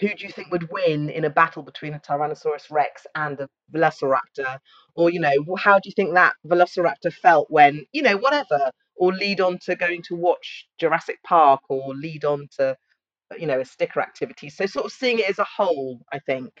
Who 0.00 0.08
do 0.08 0.26
you 0.26 0.32
think 0.32 0.50
would 0.50 0.72
win 0.72 1.08
in 1.08 1.24
a 1.24 1.30
battle 1.30 1.62
between 1.62 1.94
a 1.94 2.00
Tyrannosaurus 2.00 2.68
Rex 2.68 3.06
and 3.14 3.38
a 3.38 3.48
Velociraptor? 3.72 4.58
Or, 4.96 5.08
you 5.08 5.20
know, 5.20 5.54
how 5.56 5.74
do 5.74 5.88
you 5.88 5.92
think 5.94 6.14
that 6.14 6.34
Velociraptor 6.44 7.12
felt 7.12 7.46
when, 7.48 7.86
you 7.92 8.02
know, 8.02 8.16
whatever? 8.16 8.72
Or 8.96 9.12
lead 9.12 9.40
on 9.40 9.58
to 9.66 9.76
going 9.76 10.02
to 10.08 10.16
watch 10.16 10.66
Jurassic 10.80 11.18
Park 11.22 11.60
or 11.68 11.94
lead 11.94 12.24
on 12.24 12.48
to 12.58 12.76
you 13.38 13.46
know 13.46 13.60
a 13.60 13.64
sticker 13.64 14.00
activity. 14.00 14.48
So 14.48 14.66
sort 14.66 14.86
of 14.86 14.92
seeing 14.92 15.18
it 15.18 15.28
as 15.28 15.38
a 15.38 15.44
whole 15.44 16.00
i 16.12 16.18
think 16.18 16.52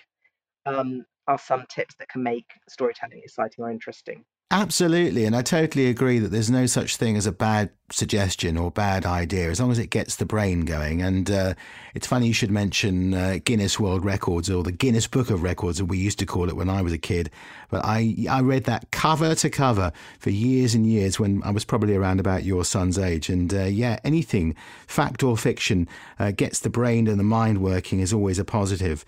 um, 0.66 1.04
are 1.26 1.38
some 1.38 1.64
tips 1.68 1.94
that 1.98 2.08
can 2.08 2.22
make 2.22 2.46
storytelling 2.68 3.20
exciting 3.22 3.64
or 3.64 3.70
interesting 3.70 4.24
Absolutely. 4.50 5.24
And 5.24 5.34
I 5.34 5.42
totally 5.42 5.86
agree 5.86 6.20
that 6.20 6.28
there's 6.28 6.50
no 6.50 6.66
such 6.66 6.96
thing 6.96 7.16
as 7.16 7.26
a 7.26 7.32
bad 7.32 7.70
suggestion 7.90 8.56
or 8.56 8.70
bad 8.70 9.04
idea 9.04 9.50
as 9.50 9.58
long 9.58 9.72
as 9.72 9.78
it 9.78 9.88
gets 9.88 10.16
the 10.16 10.26
brain 10.26 10.60
going. 10.60 11.02
And 11.02 11.28
uh, 11.28 11.54
it's 11.94 12.06
funny 12.06 12.28
you 12.28 12.32
should 12.34 12.52
mention 12.52 13.14
uh, 13.14 13.38
Guinness 13.44 13.80
World 13.80 14.04
Records 14.04 14.48
or 14.48 14.62
the 14.62 14.70
Guinness 14.70 15.08
Book 15.08 15.30
of 15.30 15.42
Records, 15.42 15.80
as 15.80 15.84
we 15.84 15.98
used 15.98 16.20
to 16.20 16.26
call 16.26 16.48
it 16.48 16.56
when 16.56 16.70
I 16.70 16.82
was 16.82 16.92
a 16.92 16.98
kid. 16.98 17.30
But 17.68 17.84
I, 17.84 18.26
I 18.30 18.42
read 18.42 18.64
that 18.64 18.90
cover 18.92 19.34
to 19.34 19.50
cover 19.50 19.90
for 20.20 20.30
years 20.30 20.74
and 20.74 20.86
years 20.86 21.18
when 21.18 21.42
I 21.42 21.50
was 21.50 21.64
probably 21.64 21.96
around 21.96 22.20
about 22.20 22.44
your 22.44 22.64
son's 22.64 22.98
age. 22.98 23.28
And 23.30 23.52
uh, 23.52 23.64
yeah, 23.64 23.98
anything, 24.04 24.54
fact 24.86 25.24
or 25.24 25.36
fiction, 25.36 25.88
uh, 26.20 26.30
gets 26.30 26.60
the 26.60 26.70
brain 26.70 27.08
and 27.08 27.18
the 27.18 27.24
mind 27.24 27.60
working 27.60 27.98
is 27.98 28.12
always 28.12 28.38
a 28.38 28.44
positive. 28.44 29.04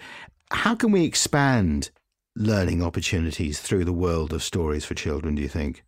How 0.51 0.75
can 0.75 0.91
we 0.91 1.05
expand 1.05 1.91
learning 2.37 2.83
opportunities 2.83 3.61
through 3.61 3.85
the 3.85 3.93
world 3.93 4.33
of 4.33 4.43
stories 4.43 4.85
for 4.85 4.95
children, 4.95 5.35
do 5.35 5.43
you 5.43 5.49
think? 5.49 5.85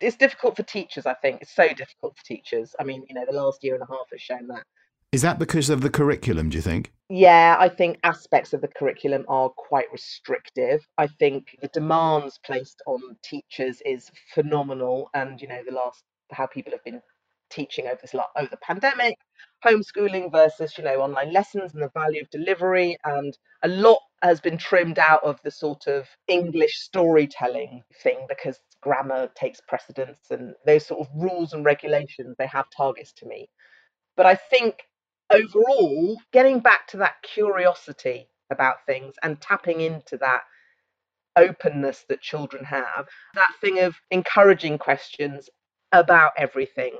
It's 0.00 0.16
difficult 0.16 0.56
for 0.56 0.62
teachers, 0.62 1.06
I 1.06 1.14
think. 1.14 1.42
It's 1.42 1.54
so 1.54 1.68
difficult 1.68 2.16
for 2.16 2.24
teachers. 2.24 2.74
I 2.80 2.84
mean, 2.84 3.04
you 3.08 3.14
know, 3.14 3.24
the 3.28 3.36
last 3.36 3.62
year 3.62 3.74
and 3.74 3.82
a 3.82 3.86
half 3.86 4.06
has 4.10 4.20
shown 4.20 4.46
that. 4.48 4.64
Is 5.12 5.22
that 5.22 5.38
because 5.38 5.70
of 5.70 5.80
the 5.80 5.90
curriculum, 5.90 6.50
do 6.50 6.56
you 6.56 6.62
think? 6.62 6.92
Yeah, 7.08 7.56
I 7.58 7.68
think 7.68 7.98
aspects 8.02 8.52
of 8.52 8.60
the 8.60 8.68
curriculum 8.68 9.24
are 9.28 9.48
quite 9.48 9.86
restrictive. 9.92 10.86
I 10.98 11.06
think 11.06 11.56
the 11.60 11.68
demands 11.68 12.38
placed 12.44 12.82
on 12.86 13.00
teachers 13.22 13.82
is 13.84 14.10
phenomenal. 14.34 15.10
And, 15.14 15.40
you 15.40 15.48
know, 15.48 15.62
the 15.66 15.74
last, 15.74 16.02
how 16.30 16.46
people 16.46 16.72
have 16.72 16.84
been 16.84 17.02
teaching 17.50 17.86
over 17.86 17.98
this 18.00 18.14
lot, 18.14 18.28
over 18.36 18.48
the 18.50 18.58
pandemic, 18.58 19.16
homeschooling 19.64 20.30
versus 20.30 20.76
you 20.78 20.84
know 20.84 21.00
online 21.00 21.32
lessons 21.32 21.74
and 21.74 21.82
the 21.82 21.90
value 21.94 22.22
of 22.22 22.30
delivery, 22.30 22.96
and 23.04 23.36
a 23.62 23.68
lot 23.68 24.00
has 24.22 24.40
been 24.40 24.58
trimmed 24.58 24.98
out 24.98 25.22
of 25.22 25.40
the 25.44 25.50
sort 25.50 25.86
of 25.86 26.06
English 26.26 26.78
storytelling 26.78 27.82
thing 28.02 28.26
because 28.28 28.58
grammar 28.80 29.28
takes 29.34 29.60
precedence 29.60 30.18
and 30.30 30.54
those 30.66 30.86
sort 30.86 31.00
of 31.00 31.08
rules 31.14 31.52
and 31.52 31.64
regulations 31.64 32.34
they 32.38 32.46
have 32.46 32.66
targets 32.76 33.12
to 33.12 33.26
me. 33.26 33.48
But 34.16 34.26
I 34.26 34.34
think 34.34 34.82
overall, 35.30 36.16
getting 36.32 36.60
back 36.60 36.86
to 36.88 36.96
that 36.98 37.22
curiosity 37.22 38.28
about 38.50 38.84
things 38.86 39.14
and 39.22 39.40
tapping 39.40 39.80
into 39.80 40.16
that 40.18 40.42
openness 41.36 42.04
that 42.08 42.20
children 42.20 42.64
have, 42.64 43.06
that 43.34 43.52
thing 43.60 43.78
of 43.80 43.94
encouraging 44.10 44.78
questions 44.78 45.48
about 45.92 46.32
everything, 46.36 46.94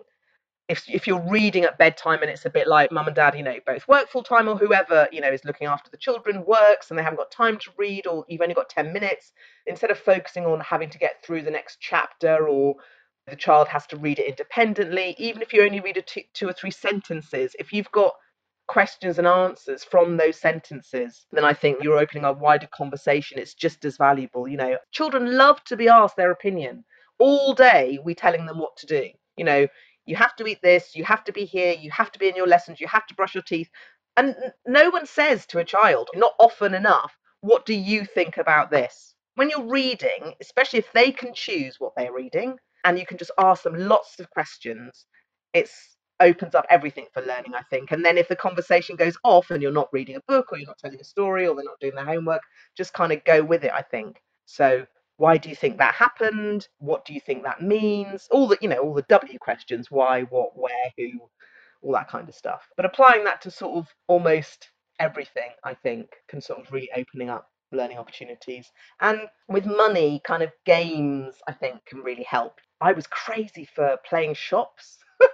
if 0.68 0.84
if 0.88 1.06
you're 1.06 1.20
reading 1.30 1.64
at 1.64 1.78
bedtime 1.78 2.20
and 2.22 2.30
it's 2.30 2.46
a 2.46 2.50
bit 2.50 2.68
like 2.68 2.92
mum 2.92 3.06
and 3.06 3.16
dad, 3.16 3.36
you 3.36 3.42
know, 3.42 3.56
both 3.66 3.88
work 3.88 4.08
full 4.10 4.22
time 4.22 4.48
or 4.48 4.56
whoever, 4.56 5.08
you 5.12 5.20
know, 5.20 5.30
is 5.30 5.44
looking 5.44 5.66
after 5.66 5.90
the 5.90 5.96
children 5.96 6.44
works 6.46 6.90
and 6.90 6.98
they 6.98 7.02
haven't 7.02 7.18
got 7.18 7.30
time 7.30 7.58
to 7.58 7.70
read 7.78 8.06
or 8.06 8.24
you've 8.28 8.42
only 8.42 8.54
got 8.54 8.68
10 8.68 8.92
minutes, 8.92 9.32
instead 9.66 9.90
of 9.90 9.98
focusing 9.98 10.46
on 10.46 10.60
having 10.60 10.90
to 10.90 10.98
get 10.98 11.22
through 11.24 11.42
the 11.42 11.50
next 11.50 11.78
chapter 11.80 12.48
or 12.48 12.76
The 13.26 13.36
child 13.36 13.68
has 13.68 13.86
to 13.88 13.96
read 13.96 14.18
it 14.18 14.26
independently, 14.28 15.14
even 15.18 15.42
if 15.42 15.52
you 15.52 15.62
only 15.62 15.80
read 15.80 16.02
two, 16.06 16.22
two 16.34 16.48
or 16.48 16.52
three 16.52 16.70
sentences. 16.70 17.54
If 17.58 17.72
you've 17.72 17.90
got 17.92 18.14
questions 18.68 19.18
and 19.18 19.26
answers 19.26 19.84
from 19.84 20.16
those 20.16 20.38
sentences, 20.40 21.26
then 21.32 21.44
I 21.44 21.52
think 21.54 21.82
you're 21.82 21.98
opening 21.98 22.24
a 22.24 22.32
wider 22.32 22.68
conversation. 22.68 23.38
It's 23.38 23.54
just 23.54 23.84
as 23.84 23.96
valuable. 23.98 24.48
You 24.48 24.56
know, 24.58 24.78
children 24.92 25.36
love 25.36 25.62
to 25.64 25.76
be 25.76 25.88
asked 25.88 26.16
their 26.16 26.30
opinion. 26.32 26.84
All 27.18 27.54
day, 27.54 27.98
we're 28.04 28.14
telling 28.14 28.46
them 28.46 28.58
what 28.58 28.76
to 28.78 28.86
do. 28.86 29.08
You 29.36 29.44
know, 29.44 29.68
you 30.08 30.16
have 30.16 30.34
to 30.36 30.46
eat 30.46 30.60
this, 30.62 30.96
you 30.96 31.04
have 31.04 31.22
to 31.24 31.32
be 31.32 31.44
here, 31.44 31.74
you 31.78 31.90
have 31.90 32.10
to 32.12 32.18
be 32.18 32.28
in 32.28 32.34
your 32.34 32.46
lessons, 32.46 32.80
you 32.80 32.88
have 32.88 33.06
to 33.06 33.14
brush 33.14 33.34
your 33.34 33.42
teeth. 33.42 33.68
And 34.16 34.34
no 34.66 34.88
one 34.90 35.06
says 35.06 35.46
to 35.46 35.58
a 35.58 35.64
child, 35.64 36.08
not 36.14 36.32
often 36.40 36.74
enough, 36.74 37.16
what 37.42 37.66
do 37.66 37.74
you 37.74 38.04
think 38.04 38.38
about 38.38 38.70
this? 38.70 39.14
When 39.34 39.50
you're 39.50 39.68
reading, 39.68 40.34
especially 40.40 40.80
if 40.80 40.92
they 40.92 41.12
can 41.12 41.34
choose 41.34 41.76
what 41.78 41.92
they're 41.96 42.12
reading, 42.12 42.56
and 42.84 42.98
you 42.98 43.06
can 43.06 43.18
just 43.18 43.30
ask 43.38 43.62
them 43.62 43.76
lots 43.76 44.18
of 44.18 44.30
questions, 44.30 45.04
it's 45.52 45.96
opens 46.20 46.54
up 46.54 46.66
everything 46.68 47.06
for 47.12 47.22
learning, 47.22 47.54
I 47.54 47.62
think. 47.70 47.92
And 47.92 48.04
then 48.04 48.18
if 48.18 48.28
the 48.28 48.34
conversation 48.34 48.96
goes 48.96 49.16
off 49.22 49.50
and 49.50 49.62
you're 49.62 49.70
not 49.70 49.92
reading 49.92 50.16
a 50.16 50.20
book 50.26 50.46
or 50.50 50.58
you're 50.58 50.66
not 50.66 50.78
telling 50.78 51.00
a 51.00 51.04
story 51.04 51.46
or 51.46 51.54
they're 51.54 51.64
not 51.64 51.80
doing 51.80 51.94
their 51.94 52.04
homework, 52.04 52.42
just 52.76 52.92
kind 52.92 53.12
of 53.12 53.22
go 53.24 53.44
with 53.44 53.62
it, 53.62 53.72
I 53.72 53.82
think. 53.82 54.20
So 54.46 54.86
why 55.18 55.36
do 55.36 55.48
you 55.48 55.56
think 55.56 55.78
that 55.78 55.94
happened? 55.94 56.68
What 56.78 57.04
do 57.04 57.12
you 57.12 57.20
think 57.20 57.42
that 57.42 57.60
means? 57.60 58.28
All 58.30 58.46
the, 58.46 58.56
you 58.60 58.68
know, 58.68 58.78
all 58.78 58.94
the 58.94 59.02
W 59.02 59.38
questions, 59.38 59.90
why, 59.90 60.22
what, 60.22 60.56
where, 60.56 60.92
who, 60.96 61.28
all 61.82 61.92
that 61.92 62.08
kind 62.08 62.28
of 62.28 62.34
stuff. 62.34 62.62
But 62.76 62.86
applying 62.86 63.24
that 63.24 63.42
to 63.42 63.50
sort 63.50 63.76
of 63.76 63.88
almost 64.06 64.70
everything, 65.00 65.50
I 65.64 65.74
think, 65.74 66.08
can 66.28 66.40
sort 66.40 66.60
of 66.60 66.72
really 66.72 66.90
opening 66.96 67.30
up 67.30 67.48
learning 67.72 67.98
opportunities. 67.98 68.70
And 69.00 69.22
with 69.48 69.66
money, 69.66 70.22
kind 70.24 70.42
of 70.42 70.52
games, 70.64 71.34
I 71.48 71.52
think, 71.52 71.84
can 71.86 72.00
really 72.00 72.22
help. 72.24 72.60
I 72.80 72.92
was 72.92 73.08
crazy 73.08 73.68
for 73.74 73.98
playing 74.08 74.34
shops 74.34 74.98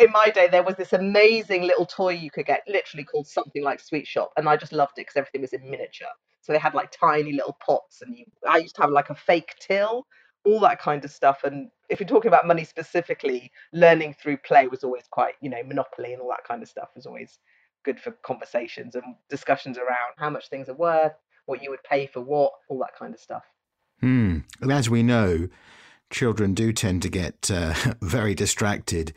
in 0.00 0.10
my 0.10 0.30
day 0.30 0.48
there 0.48 0.62
was 0.62 0.76
this 0.76 0.92
amazing 0.92 1.62
little 1.62 1.86
toy 1.86 2.10
you 2.10 2.30
could 2.30 2.46
get 2.46 2.62
literally 2.66 3.04
called 3.04 3.26
something 3.26 3.62
like 3.62 3.80
sweet 3.80 4.06
shop 4.06 4.32
and 4.36 4.48
i 4.48 4.56
just 4.56 4.72
loved 4.72 4.92
it 4.96 5.02
because 5.02 5.16
everything 5.16 5.40
was 5.40 5.52
in 5.52 5.62
miniature 5.70 6.08
so 6.48 6.54
they 6.54 6.58
had 6.58 6.74
like 6.74 6.90
tiny 6.90 7.32
little 7.32 7.56
pots 7.64 8.00
and 8.00 8.16
you, 8.16 8.24
i 8.48 8.56
used 8.56 8.74
to 8.74 8.80
have 8.80 8.90
like 8.90 9.10
a 9.10 9.14
fake 9.14 9.54
till 9.60 10.06
all 10.48 10.60
that 10.60 10.80
kind 10.80 11.04
of 11.04 11.10
stuff. 11.10 11.44
And 11.44 11.70
if 11.88 12.00
you're 12.00 12.08
talking 12.08 12.28
about 12.28 12.46
money 12.46 12.64
specifically 12.64 13.52
learning 13.72 14.14
through 14.20 14.38
play 14.38 14.66
was 14.66 14.84
always 14.84 15.04
quite 15.10 15.34
you 15.40 15.50
know 15.50 15.62
monopoly 15.62 16.12
and 16.12 16.22
all 16.22 16.30
that 16.30 16.44
kind 16.46 16.62
of 16.62 16.68
stuff 16.68 16.88
was 16.94 17.06
always 17.06 17.38
good 17.84 18.00
for 18.00 18.12
conversations 18.24 18.94
and 18.94 19.04
discussions 19.30 19.78
around 19.78 20.14
how 20.16 20.30
much 20.30 20.48
things 20.48 20.68
are 20.68 20.74
worth 20.74 21.12
what 21.46 21.62
you 21.62 21.70
would 21.70 21.82
pay 21.84 22.06
for 22.06 22.20
what 22.20 22.52
all 22.68 22.78
that 22.78 22.96
kind 22.98 23.14
of 23.14 23.20
stuff. 23.20 23.44
Hmm. 24.00 24.38
As 24.70 24.90
we 24.90 25.02
know 25.02 25.48
children 26.10 26.54
do 26.54 26.72
tend 26.72 27.02
to 27.02 27.08
get 27.10 27.50
uh, 27.50 27.74
very 28.00 28.34
distracted. 28.34 29.12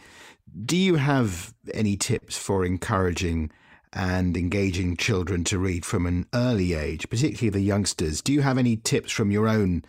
Do 0.66 0.76
you 0.76 0.96
have 0.96 1.54
any 1.74 1.96
tips 1.96 2.38
for 2.38 2.66
encouraging 2.66 3.52
and 3.94 4.38
engaging 4.38 4.98
children 4.98 5.44
to 5.46 5.60
read 5.60 5.86
from 5.86 6.06
an 6.06 6.28
early 6.34 6.74
age, 6.74 7.10
particularly 7.10 7.50
the 7.50 7.62
youngsters? 7.62 8.22
Do 8.22 8.34
you 8.34 8.42
have 8.42 8.58
any 8.58 8.78
tips 8.78 9.12
from 9.12 9.32
your 9.32 9.48
own 9.48 9.84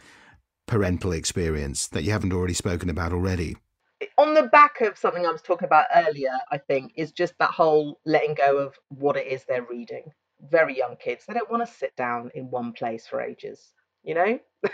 parental 0.67 1.13
experience 1.13 1.89
that 1.89 2.05
you 2.05 2.13
haven't 2.13 2.33
already 2.33 2.55
spoken 2.55 2.89
about 2.89 3.13
already? 3.13 3.57
On 4.19 4.35
the 4.35 4.45
back 4.45 4.81
of 4.81 4.99
something 4.99 5.25
I 5.25 5.31
was 5.31 5.43
talking 5.43 5.67
about 5.67 5.87
earlier, 5.95 6.37
I 6.51 6.59
think, 6.59 6.93
is 6.97 7.13
just 7.13 7.35
that 7.39 7.51
whole 7.51 8.01
letting 8.05 8.35
go 8.35 8.59
of 8.59 8.79
what 8.89 9.17
it 9.17 9.27
is 9.27 9.45
they're 9.45 9.67
reading. 9.69 10.13
Very 10.41 10.77
young 10.77 10.97
kids, 10.97 11.25
they 11.27 11.35
don't 11.35 11.51
want 11.51 11.65
to 11.67 11.73
sit 11.73 11.95
down 11.95 12.31
in 12.35 12.51
one 12.51 12.73
place 12.73 13.07
for 13.07 13.21
ages 13.21 13.75
you 14.05 14.15
know? 14.15 14.39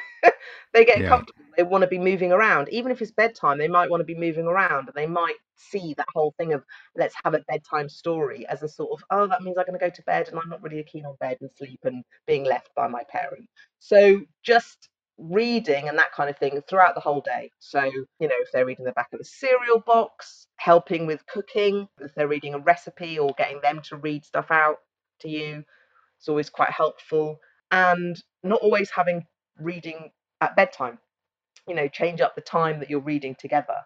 They 0.75 0.85
get 0.85 1.01
yeah. 1.01 1.09
comfortable 1.09 1.45
they 1.57 1.63
want 1.65 1.83
to 1.83 1.89
be 1.89 1.99
moving 1.99 2.31
around. 2.31 2.69
Even 2.69 2.93
if 2.93 3.03
it's 3.03 3.11
bedtime 3.11 3.59
they 3.59 3.69
might 3.69 3.91
want 3.91 4.01
to 4.01 4.05
be 4.05 4.15
moving 4.15 4.47
around 4.47 4.87
and 4.87 4.95
they 4.95 5.07
might 5.07 5.37
see 5.57 5.95
that 5.95 6.07
whole 6.15 6.33
thing 6.39 6.53
of 6.53 6.63
let's 6.97 7.15
have 7.25 7.35
a 7.35 7.41
bedtime 7.49 7.89
story 7.89 8.47
as 8.47 8.63
a 8.63 8.69
sort 8.69 8.91
of 8.93 9.05
oh 9.11 9.27
that 9.27 9.43
means 9.43 9.59
i'm 9.59 9.67
going 9.67 9.77
to 9.77 9.85
go 9.85 9.91
to 9.91 10.03
bed 10.03 10.29
and 10.29 10.39
i'm 10.39 10.49
not 10.49 10.63
really 10.63 10.85
keen 10.85 11.05
on 11.05 11.17
bed 11.19 11.37
and 11.41 11.51
sleep 11.57 11.81
and 11.83 12.05
being 12.29 12.45
left 12.45 12.71
by 12.77 12.87
my 12.87 13.03
parent. 13.11 13.49
So 13.81 14.21
just 14.45 14.89
reading 15.19 15.89
and 15.89 15.99
that 15.99 16.13
kind 16.13 16.31
of 16.31 16.39
thing 16.39 16.61
throughout 16.69 16.95
the 16.95 17.01
whole 17.01 17.23
day. 17.23 17.51
So 17.59 17.83
you 17.85 18.29
know 18.29 18.37
if 18.41 18.53
they're 18.53 18.67
reading 18.67 18.85
the 18.85 18.93
back 18.93 19.09
of 19.13 19.19
the 19.19 19.25
cereal 19.25 19.81
box 19.81 20.47
helping 20.59 21.07
with 21.07 21.27
cooking 21.27 21.89
if 22.01 22.15
they're 22.15 22.29
reading 22.29 22.55
a 22.55 22.59
recipe 22.61 23.19
or 23.19 23.35
getting 23.37 23.61
them 23.63 23.81
to 23.85 23.97
read 23.97 24.25
stuff 24.25 24.51
out 24.51 24.77
to 25.21 25.29
you 25.29 25.65
it's 26.19 26.29
always 26.29 26.51
quite 26.51 26.71
helpful 26.71 27.39
and 27.71 28.17
not 28.43 28.61
always 28.63 28.91
having 28.91 29.25
reading 29.59 30.11
at 30.41 30.57
bedtime. 30.57 30.99
You 31.67 31.75
know, 31.75 31.89
change 31.89 32.21
up 32.21 32.35
the 32.35 32.41
time 32.41 32.81
that 32.81 32.89
you're 32.89 33.01
reading 33.01 33.37
together. 33.39 33.77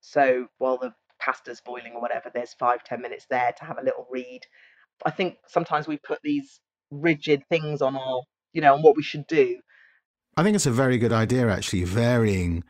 So 0.00 0.48
while 0.58 0.78
the 0.78 0.92
pasta's 1.20 1.60
boiling 1.60 1.92
or 1.94 2.00
whatever, 2.00 2.30
there's 2.32 2.54
five, 2.54 2.82
ten 2.82 3.00
minutes 3.00 3.26
there 3.30 3.52
to 3.58 3.64
have 3.64 3.78
a 3.78 3.84
little 3.84 4.06
read. 4.10 4.40
I 5.04 5.10
think 5.10 5.36
sometimes 5.46 5.86
we 5.86 5.98
put 5.98 6.18
these 6.22 6.60
rigid 6.90 7.42
things 7.48 7.82
on 7.82 7.96
our, 7.96 8.22
you 8.52 8.60
know, 8.60 8.74
on 8.74 8.82
what 8.82 8.96
we 8.96 9.02
should 9.02 9.26
do. 9.26 9.60
I 10.36 10.42
think 10.42 10.56
it's 10.56 10.66
a 10.66 10.72
very 10.72 10.98
good 10.98 11.12
idea, 11.12 11.48
actually, 11.48 11.84
varying 11.84 12.64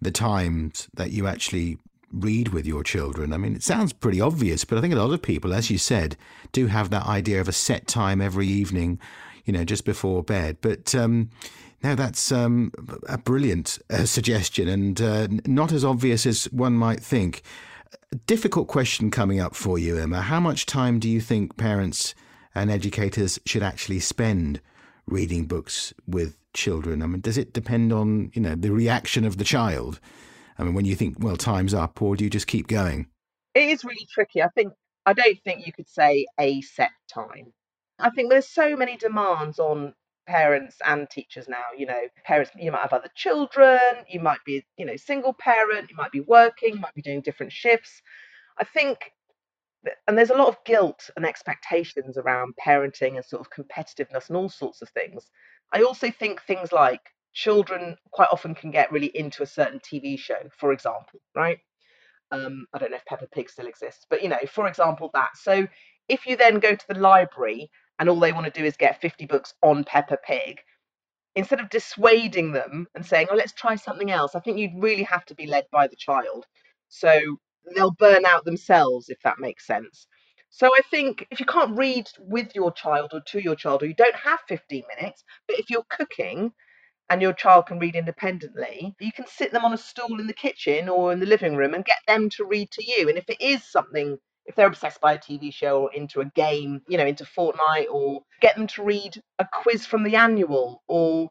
the 0.00 0.10
times 0.10 0.88
that 0.94 1.10
you 1.10 1.26
actually 1.26 1.78
read 2.12 2.48
with 2.48 2.66
your 2.66 2.82
children. 2.82 3.32
I 3.32 3.36
mean, 3.36 3.54
it 3.54 3.62
sounds 3.62 3.92
pretty 3.92 4.20
obvious, 4.20 4.64
but 4.64 4.78
I 4.78 4.80
think 4.80 4.94
a 4.94 4.96
lot 4.96 5.12
of 5.12 5.22
people, 5.22 5.52
as 5.52 5.70
you 5.70 5.78
said, 5.78 6.16
do 6.52 6.66
have 6.66 6.90
that 6.90 7.06
idea 7.06 7.40
of 7.40 7.48
a 7.48 7.52
set 7.52 7.86
time 7.86 8.20
every 8.20 8.48
evening 8.48 8.98
you 9.44 9.52
know, 9.52 9.64
just 9.64 9.84
before 9.84 10.22
bed. 10.22 10.58
But 10.60 10.94
um, 10.94 11.30
now 11.82 11.94
that's 11.94 12.30
um, 12.30 12.72
a 13.08 13.18
brilliant 13.18 13.78
uh, 13.90 14.04
suggestion 14.04 14.68
and 14.68 15.00
uh, 15.00 15.28
not 15.46 15.72
as 15.72 15.84
obvious 15.84 16.26
as 16.26 16.44
one 16.52 16.74
might 16.74 17.00
think. 17.00 17.42
Difficult 18.26 18.68
question 18.68 19.10
coming 19.10 19.40
up 19.40 19.54
for 19.54 19.78
you, 19.78 19.96
Emma. 19.96 20.22
How 20.22 20.40
much 20.40 20.66
time 20.66 20.98
do 20.98 21.08
you 21.08 21.20
think 21.20 21.56
parents 21.56 22.14
and 22.54 22.70
educators 22.70 23.38
should 23.46 23.62
actually 23.62 24.00
spend 24.00 24.60
reading 25.06 25.46
books 25.46 25.94
with 26.06 26.36
children? 26.52 27.02
I 27.02 27.06
mean, 27.06 27.20
does 27.20 27.38
it 27.38 27.52
depend 27.52 27.92
on 27.92 28.30
you 28.34 28.42
know 28.42 28.54
the 28.54 28.72
reaction 28.72 29.24
of 29.24 29.38
the 29.38 29.44
child? 29.44 30.00
I 30.58 30.64
mean, 30.64 30.74
when 30.74 30.84
you 30.84 30.94
think, 30.94 31.16
well, 31.20 31.36
time's 31.36 31.72
up, 31.72 32.02
or 32.02 32.16
do 32.16 32.24
you 32.24 32.30
just 32.30 32.46
keep 32.46 32.66
going? 32.66 33.06
It 33.54 33.70
is 33.70 33.84
really 33.84 34.06
tricky. 34.12 34.42
I 34.42 34.48
think 34.48 34.72
I 35.06 35.12
don't 35.12 35.38
think 35.42 35.66
you 35.66 35.72
could 35.72 35.88
say 35.88 36.26
a 36.38 36.60
set 36.60 36.90
time. 37.08 37.52
I 38.00 38.10
think 38.10 38.30
there's 38.30 38.48
so 38.48 38.76
many 38.76 38.96
demands 38.96 39.58
on 39.58 39.94
parents 40.26 40.76
and 40.86 41.08
teachers 41.10 41.48
now 41.48 41.64
you 41.76 41.86
know. 41.86 42.02
Parents 42.24 42.50
you 42.56 42.70
might 42.72 42.82
have 42.82 42.92
other 42.92 43.10
children 43.14 43.80
you 44.08 44.20
might 44.20 44.38
be 44.44 44.64
you 44.76 44.86
know 44.86 44.96
single 44.96 45.34
parent 45.34 45.90
you 45.90 45.96
might 45.96 46.12
be 46.12 46.20
working 46.20 46.74
you 46.74 46.80
might 46.80 46.94
be 46.94 47.02
doing 47.02 47.20
different 47.20 47.52
shifts. 47.52 48.02
I 48.58 48.64
think 48.64 49.12
and 50.06 50.18
there's 50.18 50.30
a 50.30 50.36
lot 50.36 50.48
of 50.48 50.62
guilt 50.64 51.08
and 51.16 51.24
expectations 51.24 52.18
around 52.18 52.54
parenting 52.64 53.16
and 53.16 53.24
sort 53.24 53.40
of 53.40 53.50
competitiveness 53.50 54.28
and 54.28 54.36
all 54.36 54.50
sorts 54.50 54.82
of 54.82 54.90
things. 54.90 55.30
I 55.72 55.82
also 55.82 56.10
think 56.10 56.42
things 56.42 56.72
like 56.72 57.00
children 57.32 57.96
quite 58.12 58.28
often 58.30 58.54
can 58.54 58.70
get 58.70 58.92
really 58.92 59.10
into 59.14 59.42
a 59.42 59.46
certain 59.46 59.78
tv 59.78 60.18
show 60.18 60.34
for 60.58 60.72
example 60.72 61.20
right? 61.34 61.58
Um, 62.32 62.66
I 62.72 62.78
don't 62.78 62.90
know 62.90 62.96
if 62.96 63.04
Peppa 63.06 63.26
Pig 63.32 63.50
still 63.50 63.66
exists, 63.66 64.06
but 64.08 64.22
you 64.22 64.28
know, 64.28 64.38
for 64.48 64.66
example, 64.68 65.10
that. 65.14 65.30
So 65.36 65.66
if 66.08 66.26
you 66.26 66.36
then 66.36 66.60
go 66.60 66.74
to 66.74 66.88
the 66.88 66.98
library 66.98 67.70
and 68.00 68.08
all 68.08 68.18
they 68.18 68.32
want 68.32 68.52
to 68.52 68.60
do 68.60 68.66
is 68.66 68.76
get 68.76 69.00
50 69.00 69.26
books 69.26 69.54
on 69.62 69.84
Peppa 69.84 70.16
Pig, 70.26 70.58
instead 71.36 71.60
of 71.60 71.70
dissuading 71.70 72.52
them 72.52 72.88
and 72.94 73.06
saying, 73.06 73.28
oh, 73.30 73.36
let's 73.36 73.52
try 73.52 73.76
something 73.76 74.10
else, 74.10 74.34
I 74.34 74.40
think 74.40 74.58
you'd 74.58 74.82
really 74.82 75.04
have 75.04 75.24
to 75.26 75.34
be 75.34 75.46
led 75.46 75.66
by 75.70 75.86
the 75.86 75.96
child. 75.96 76.46
So 76.88 77.20
they'll 77.76 77.92
burn 77.92 78.24
out 78.24 78.44
themselves, 78.44 79.10
if 79.10 79.18
that 79.22 79.38
makes 79.38 79.66
sense. 79.66 80.06
So 80.48 80.68
I 80.68 80.80
think 80.90 81.26
if 81.30 81.38
you 81.38 81.46
can't 81.46 81.78
read 81.78 82.08
with 82.18 82.54
your 82.56 82.72
child 82.72 83.10
or 83.12 83.20
to 83.28 83.40
your 83.40 83.54
child, 83.54 83.82
or 83.82 83.86
you 83.86 83.94
don't 83.94 84.16
have 84.16 84.40
15 84.48 84.82
minutes, 84.96 85.22
but 85.46 85.58
if 85.60 85.70
you're 85.70 85.84
cooking 85.88 86.52
and 87.10 87.22
your 87.22 87.34
child 87.34 87.66
can 87.66 87.78
read 87.78 87.94
independently, 87.94 88.94
you 88.98 89.12
can 89.12 89.26
sit 89.28 89.52
them 89.52 89.64
on 89.64 89.74
a 89.74 89.78
stool 89.78 90.18
in 90.18 90.26
the 90.26 90.32
kitchen 90.32 90.88
or 90.88 91.12
in 91.12 91.20
the 91.20 91.26
living 91.26 91.54
room 91.54 91.74
and 91.74 91.84
get 91.84 91.98
them 92.08 92.30
to 92.30 92.44
read 92.44 92.70
to 92.72 92.84
you. 92.84 93.08
And 93.08 93.18
if 93.18 93.28
it 93.28 93.40
is 93.40 93.62
something 93.62 94.18
if 94.50 94.56
they're 94.56 94.66
obsessed 94.66 95.00
by 95.00 95.14
a 95.14 95.18
TV 95.18 95.54
show 95.54 95.82
or 95.82 95.92
into 95.92 96.20
a 96.20 96.24
game, 96.24 96.82
you 96.88 96.98
know, 96.98 97.06
into 97.06 97.24
Fortnite, 97.24 97.86
or 97.90 98.22
get 98.40 98.56
them 98.56 98.66
to 98.66 98.82
read 98.82 99.22
a 99.38 99.46
quiz 99.62 99.86
from 99.86 100.02
the 100.02 100.16
annual, 100.16 100.82
or 100.88 101.30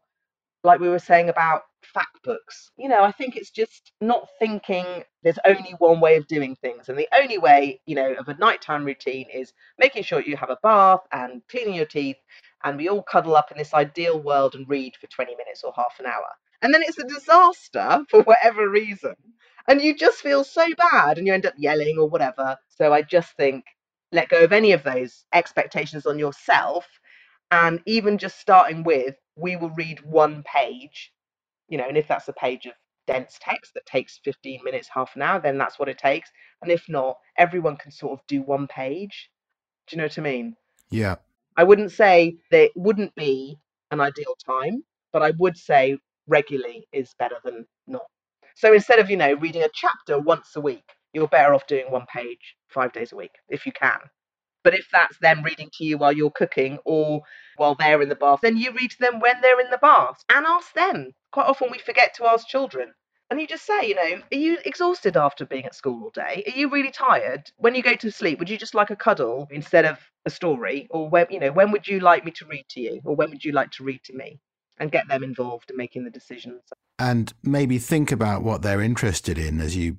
like 0.64 0.80
we 0.80 0.88
were 0.88 0.98
saying 0.98 1.28
about 1.28 1.62
fact 1.82 2.22
books. 2.24 2.70
You 2.78 2.88
know, 2.88 3.02
I 3.02 3.12
think 3.12 3.36
it's 3.36 3.50
just 3.50 3.92
not 4.00 4.26
thinking 4.38 4.86
there's 5.22 5.38
only 5.46 5.74
one 5.78 6.00
way 6.00 6.16
of 6.16 6.26
doing 6.28 6.56
things. 6.56 6.88
And 6.88 6.98
the 6.98 7.08
only 7.14 7.36
way, 7.36 7.80
you 7.84 7.94
know, 7.94 8.14
of 8.14 8.28
a 8.28 8.34
nighttime 8.38 8.84
routine 8.84 9.26
is 9.32 9.52
making 9.78 10.04
sure 10.04 10.22
you 10.22 10.36
have 10.38 10.50
a 10.50 10.58
bath 10.62 11.00
and 11.12 11.42
cleaning 11.50 11.74
your 11.74 11.86
teeth. 11.86 12.16
And 12.64 12.78
we 12.78 12.88
all 12.88 13.02
cuddle 13.02 13.36
up 13.36 13.50
in 13.50 13.58
this 13.58 13.74
ideal 13.74 14.18
world 14.18 14.54
and 14.54 14.68
read 14.68 14.96
for 14.96 15.06
20 15.08 15.36
minutes 15.36 15.62
or 15.62 15.72
half 15.76 15.96
an 15.98 16.06
hour. 16.06 16.28
And 16.62 16.72
then 16.72 16.82
it's 16.82 16.98
a 16.98 17.04
disaster 17.04 18.04
for 18.10 18.22
whatever 18.22 18.68
reason 18.68 19.14
and 19.70 19.80
you 19.80 19.94
just 19.94 20.18
feel 20.18 20.42
so 20.42 20.66
bad 20.74 21.16
and 21.16 21.28
you 21.28 21.32
end 21.32 21.46
up 21.46 21.54
yelling 21.56 21.96
or 21.96 22.08
whatever. 22.08 22.56
So 22.68 22.92
I 22.92 23.02
just 23.02 23.36
think 23.36 23.64
let 24.10 24.28
go 24.28 24.42
of 24.42 24.52
any 24.52 24.72
of 24.72 24.82
those 24.82 25.24
expectations 25.32 26.06
on 26.06 26.18
yourself. 26.18 26.88
And 27.52 27.80
even 27.86 28.18
just 28.18 28.40
starting 28.40 28.82
with, 28.82 29.14
we 29.36 29.54
will 29.54 29.70
read 29.70 30.00
one 30.04 30.42
page, 30.42 31.12
you 31.68 31.78
know, 31.78 31.86
and 31.86 31.96
if 31.96 32.08
that's 32.08 32.26
a 32.26 32.32
page 32.32 32.66
of 32.66 32.72
dense 33.06 33.38
text 33.40 33.74
that 33.74 33.86
takes 33.86 34.18
15 34.24 34.60
minutes, 34.64 34.88
half 34.92 35.14
an 35.14 35.22
hour, 35.22 35.40
then 35.40 35.56
that's 35.56 35.78
what 35.78 35.88
it 35.88 35.98
takes. 35.98 36.30
And 36.62 36.72
if 36.72 36.88
not, 36.88 37.16
everyone 37.38 37.76
can 37.76 37.92
sort 37.92 38.18
of 38.18 38.26
do 38.26 38.42
one 38.42 38.66
page. 38.66 39.30
Do 39.86 39.94
you 39.94 39.98
know 39.98 40.06
what 40.06 40.18
I 40.18 40.22
mean? 40.22 40.56
Yeah. 40.90 41.14
I 41.56 41.62
wouldn't 41.62 41.92
say 41.92 42.38
that 42.50 42.64
it 42.64 42.72
wouldn't 42.74 43.14
be 43.14 43.56
an 43.92 44.00
ideal 44.00 44.34
time, 44.44 44.82
but 45.12 45.22
I 45.22 45.30
would 45.38 45.56
say 45.56 45.96
regularly 46.26 46.88
is 46.92 47.14
better 47.20 47.36
than 47.44 47.66
not. 47.86 48.02
So 48.60 48.74
instead 48.74 48.98
of, 48.98 49.08
you 49.08 49.16
know, 49.16 49.32
reading 49.32 49.62
a 49.62 49.70
chapter 49.72 50.18
once 50.18 50.54
a 50.54 50.60
week, 50.60 50.84
you're 51.14 51.26
better 51.26 51.54
off 51.54 51.66
doing 51.66 51.90
one 51.90 52.04
page 52.14 52.56
five 52.68 52.92
days 52.92 53.10
a 53.10 53.16
week 53.16 53.30
if 53.48 53.64
you 53.64 53.72
can. 53.72 53.98
But 54.62 54.74
if 54.74 54.86
that's 54.92 55.16
them 55.20 55.42
reading 55.42 55.70
to 55.78 55.84
you 55.86 55.96
while 55.96 56.12
you're 56.12 56.30
cooking 56.30 56.78
or 56.84 57.22
while 57.56 57.74
they're 57.74 58.02
in 58.02 58.10
the 58.10 58.14
bath, 58.14 58.40
then 58.42 58.58
you 58.58 58.72
read 58.72 58.90
to 58.90 58.98
them 58.98 59.18
when 59.18 59.40
they're 59.40 59.60
in 59.60 59.70
the 59.70 59.78
bath 59.78 60.22
and 60.28 60.44
ask 60.44 60.74
them. 60.74 61.12
Quite 61.32 61.46
often 61.46 61.70
we 61.70 61.78
forget 61.78 62.12
to 62.16 62.26
ask 62.26 62.46
children. 62.48 62.92
And 63.30 63.40
you 63.40 63.46
just 63.46 63.64
say, 63.64 63.88
you 63.88 63.94
know, 63.94 64.20
are 64.30 64.36
you 64.36 64.58
exhausted 64.66 65.16
after 65.16 65.46
being 65.46 65.64
at 65.64 65.74
school 65.74 66.02
all 66.04 66.10
day? 66.10 66.44
Are 66.46 66.58
you 66.58 66.68
really 66.68 66.90
tired? 66.90 67.50
When 67.56 67.74
you 67.74 67.82
go 67.82 67.94
to 67.94 68.12
sleep, 68.12 68.38
would 68.40 68.50
you 68.50 68.58
just 68.58 68.74
like 68.74 68.90
a 68.90 68.96
cuddle 68.96 69.48
instead 69.50 69.86
of 69.86 69.96
a 70.26 70.30
story? 70.30 70.86
Or 70.90 71.08
when, 71.08 71.28
you 71.30 71.40
know, 71.40 71.50
when 71.50 71.72
would 71.72 71.88
you 71.88 72.00
like 72.00 72.26
me 72.26 72.32
to 72.32 72.44
read 72.44 72.66
to 72.72 72.80
you? 72.82 73.00
Or 73.06 73.16
when 73.16 73.30
would 73.30 73.42
you 73.42 73.52
like 73.52 73.70
to 73.78 73.84
read 73.84 74.04
to 74.04 74.12
me? 74.14 74.38
And 74.80 74.90
get 74.90 75.06
them 75.08 75.22
involved 75.22 75.70
in 75.70 75.76
making 75.76 76.04
the 76.04 76.10
decisions. 76.10 76.62
And 76.98 77.32
maybe 77.42 77.78
think 77.78 78.10
about 78.10 78.42
what 78.42 78.62
they're 78.62 78.80
interested 78.80 79.38
in, 79.38 79.60
as 79.60 79.76
you 79.76 79.96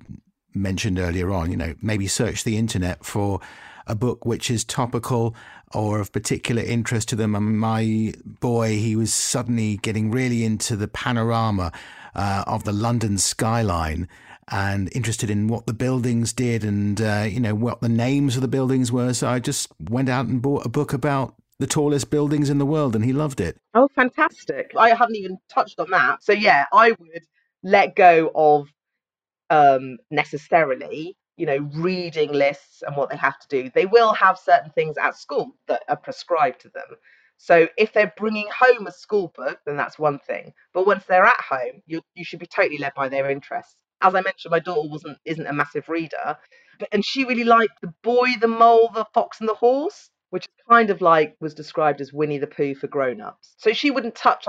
mentioned 0.54 0.98
earlier 0.98 1.32
on. 1.32 1.50
You 1.50 1.56
know, 1.56 1.74
maybe 1.80 2.06
search 2.08 2.44
the 2.44 2.58
internet 2.58 3.04
for 3.04 3.40
a 3.86 3.94
book 3.94 4.26
which 4.26 4.50
is 4.50 4.64
topical 4.64 5.34
or 5.74 6.00
of 6.00 6.12
particular 6.12 6.62
interest 6.62 7.08
to 7.10 7.16
them. 7.16 7.34
And 7.34 7.58
my 7.58 8.12
boy, 8.24 8.76
he 8.78 8.96
was 8.96 9.14
suddenly 9.14 9.78
getting 9.78 10.10
really 10.10 10.44
into 10.44 10.76
the 10.76 10.88
panorama 10.88 11.72
uh, 12.14 12.44
of 12.46 12.64
the 12.64 12.72
London 12.72 13.18
skyline 13.18 14.08
and 14.48 14.90
interested 14.94 15.30
in 15.30 15.48
what 15.48 15.66
the 15.66 15.72
buildings 15.72 16.32
did 16.32 16.64
and 16.64 17.00
uh, 17.00 17.24
you 17.28 17.40
know 17.40 17.54
what 17.54 17.80
the 17.80 17.88
names 17.88 18.36
of 18.36 18.42
the 18.42 18.48
buildings 18.48 18.90
were. 18.90 19.14
So 19.14 19.28
I 19.28 19.38
just 19.38 19.68
went 19.78 20.08
out 20.08 20.26
and 20.26 20.42
bought 20.42 20.66
a 20.66 20.68
book 20.68 20.92
about 20.92 21.34
the 21.58 21.66
tallest 21.66 22.10
buildings 22.10 22.50
in 22.50 22.58
the 22.58 22.66
world, 22.66 22.94
and 22.94 23.04
he 23.04 23.12
loved 23.12 23.40
it. 23.40 23.58
Oh, 23.74 23.88
fantastic! 23.94 24.72
I 24.76 24.90
haven't 24.90 25.16
even 25.16 25.38
touched 25.48 25.78
on 25.78 25.90
that. 25.90 26.22
So 26.22 26.32
yeah, 26.32 26.66
I 26.72 26.90
would 26.90 27.24
let 27.62 27.94
go 27.94 28.30
of 28.34 28.68
um, 29.50 29.98
necessarily 30.10 31.16
you 31.36 31.46
know, 31.46 31.68
reading 31.74 32.32
lists 32.32 32.82
and 32.86 32.96
what 32.96 33.10
they 33.10 33.16
have 33.16 33.38
to 33.38 33.48
do. 33.48 33.70
They 33.74 33.86
will 33.86 34.12
have 34.12 34.38
certain 34.38 34.70
things 34.70 34.96
at 34.98 35.16
school 35.16 35.56
that 35.66 35.82
are 35.88 35.96
prescribed 35.96 36.60
to 36.60 36.68
them. 36.68 36.84
So 37.38 37.66
if 37.76 37.92
they're 37.92 38.12
bringing 38.16 38.46
home 38.56 38.86
a 38.86 38.92
school 38.92 39.32
book, 39.34 39.58
then 39.66 39.76
that's 39.76 39.98
one 39.98 40.18
thing. 40.20 40.52
But 40.72 40.86
once 40.86 41.04
they're 41.04 41.24
at 41.24 41.40
home, 41.40 41.82
you 41.86 42.02
you 42.14 42.24
should 42.24 42.38
be 42.38 42.46
totally 42.46 42.78
led 42.78 42.94
by 42.94 43.08
their 43.08 43.30
interests. 43.30 43.74
As 44.00 44.14
I 44.14 44.20
mentioned, 44.20 44.52
my 44.52 44.60
daughter 44.60 44.88
wasn't 44.88 45.18
isn't 45.24 45.46
a 45.46 45.52
massive 45.52 45.88
reader, 45.88 46.36
but 46.78 46.88
and 46.92 47.04
she 47.04 47.24
really 47.24 47.44
liked 47.44 47.80
the 47.80 47.92
boy, 48.02 48.28
the 48.40 48.48
mole, 48.48 48.90
the 48.94 49.06
fox, 49.12 49.40
and 49.40 49.48
the 49.48 49.54
horse, 49.54 50.10
which 50.32 50.46
is 50.46 50.64
kind 50.66 50.88
of 50.88 51.02
like 51.02 51.36
was 51.40 51.52
described 51.52 52.00
as 52.00 52.10
Winnie 52.10 52.38
the 52.38 52.46
Pooh 52.46 52.74
for 52.74 52.86
grown-ups. 52.86 53.54
So 53.58 53.74
she 53.74 53.90
wouldn't 53.90 54.14
touch 54.14 54.46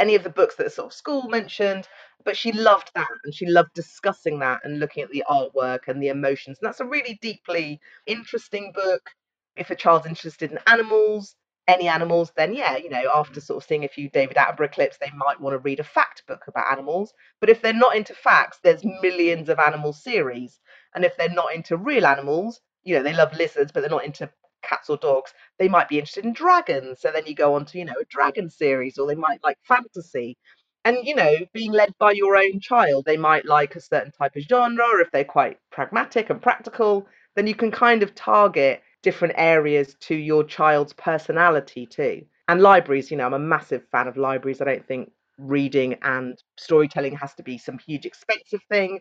any 0.00 0.16
of 0.16 0.24
the 0.24 0.30
books 0.30 0.56
that 0.56 0.72
sort 0.72 0.86
of 0.86 0.92
school 0.92 1.28
mentioned, 1.28 1.86
but 2.24 2.36
she 2.36 2.50
loved 2.50 2.90
that 2.96 3.06
and 3.22 3.32
she 3.32 3.46
loved 3.46 3.68
discussing 3.72 4.40
that 4.40 4.58
and 4.64 4.80
looking 4.80 5.04
at 5.04 5.10
the 5.10 5.22
artwork 5.30 5.86
and 5.86 6.02
the 6.02 6.08
emotions. 6.08 6.58
And 6.60 6.66
that's 6.66 6.80
a 6.80 6.84
really 6.84 7.20
deeply 7.22 7.78
interesting 8.08 8.72
book. 8.74 9.10
If 9.54 9.70
a 9.70 9.76
child's 9.76 10.06
interested 10.06 10.50
in 10.50 10.58
animals, 10.66 11.36
any 11.68 11.86
animals, 11.86 12.32
then 12.36 12.52
yeah, 12.52 12.76
you 12.76 12.90
know, 12.90 13.04
after 13.14 13.40
sort 13.40 13.62
of 13.62 13.68
seeing 13.68 13.84
a 13.84 13.88
few 13.88 14.10
David 14.10 14.38
Attenborough 14.38 14.72
clips, 14.72 14.98
they 14.98 15.12
might 15.14 15.40
want 15.40 15.54
to 15.54 15.58
read 15.58 15.78
a 15.78 15.84
fact 15.84 16.24
book 16.26 16.42
about 16.48 16.72
animals. 16.72 17.14
But 17.38 17.48
if 17.48 17.62
they're 17.62 17.72
not 17.72 17.94
into 17.94 18.14
facts, 18.14 18.58
there's 18.64 18.84
millions 19.00 19.48
of 19.48 19.60
animal 19.60 19.92
series. 19.92 20.58
And 20.96 21.04
if 21.04 21.16
they're 21.16 21.28
not 21.28 21.54
into 21.54 21.76
real 21.76 22.06
animals, 22.06 22.60
you 22.82 22.96
know, 22.96 23.04
they 23.04 23.12
love 23.12 23.36
lizards, 23.36 23.70
but 23.70 23.82
they're 23.82 23.90
not 23.90 24.04
into 24.04 24.28
cats 24.62 24.90
or 24.90 24.96
dogs, 24.98 25.32
they 25.58 25.68
might 25.68 25.88
be 25.88 25.98
interested 25.98 26.24
in 26.24 26.32
dragons. 26.32 27.00
So 27.00 27.10
then 27.12 27.26
you 27.26 27.34
go 27.34 27.54
on 27.54 27.64
to, 27.66 27.78
you 27.78 27.84
know, 27.84 27.94
a 28.00 28.04
dragon 28.06 28.48
series, 28.50 28.98
or 28.98 29.06
they 29.06 29.14
might 29.14 29.40
like 29.44 29.58
fantasy. 29.62 30.36
And 30.84 30.96
you 31.02 31.14
know 31.14 31.36
being 31.52 31.72
led 31.72 31.92
by 31.98 32.12
your 32.12 32.36
own 32.36 32.58
child 32.60 33.04
they 33.04 33.18
might 33.18 33.44
like 33.44 33.76
a 33.76 33.80
certain 33.80 34.12
type 34.12 34.34
of 34.36 34.42
genre 34.44 34.84
or 34.86 35.00
if 35.00 35.10
they're 35.10 35.24
quite 35.24 35.58
pragmatic 35.70 36.30
and 36.30 36.40
practical 36.40 37.06
then 37.36 37.46
you 37.46 37.54
can 37.54 37.70
kind 37.70 38.02
of 38.02 38.14
target 38.14 38.82
different 39.02 39.34
areas 39.36 39.94
to 40.00 40.14
your 40.14 40.42
child's 40.42 40.94
personality 40.94 41.84
too. 41.86 42.24
And 42.48 42.62
libraries 42.62 43.10
you 43.10 43.18
know 43.18 43.26
i'm 43.26 43.34
a 43.34 43.38
massive 43.38 43.84
fan 43.92 44.08
of 44.08 44.16
libraries. 44.16 44.62
I 44.62 44.64
don't 44.64 44.86
think 44.86 45.12
reading 45.38 45.96
and 46.02 46.42
storytelling 46.56 47.14
has 47.16 47.34
to 47.34 47.42
be 47.42 47.58
some 47.58 47.78
huge 47.78 48.06
expensive 48.06 48.62
thing. 48.70 49.00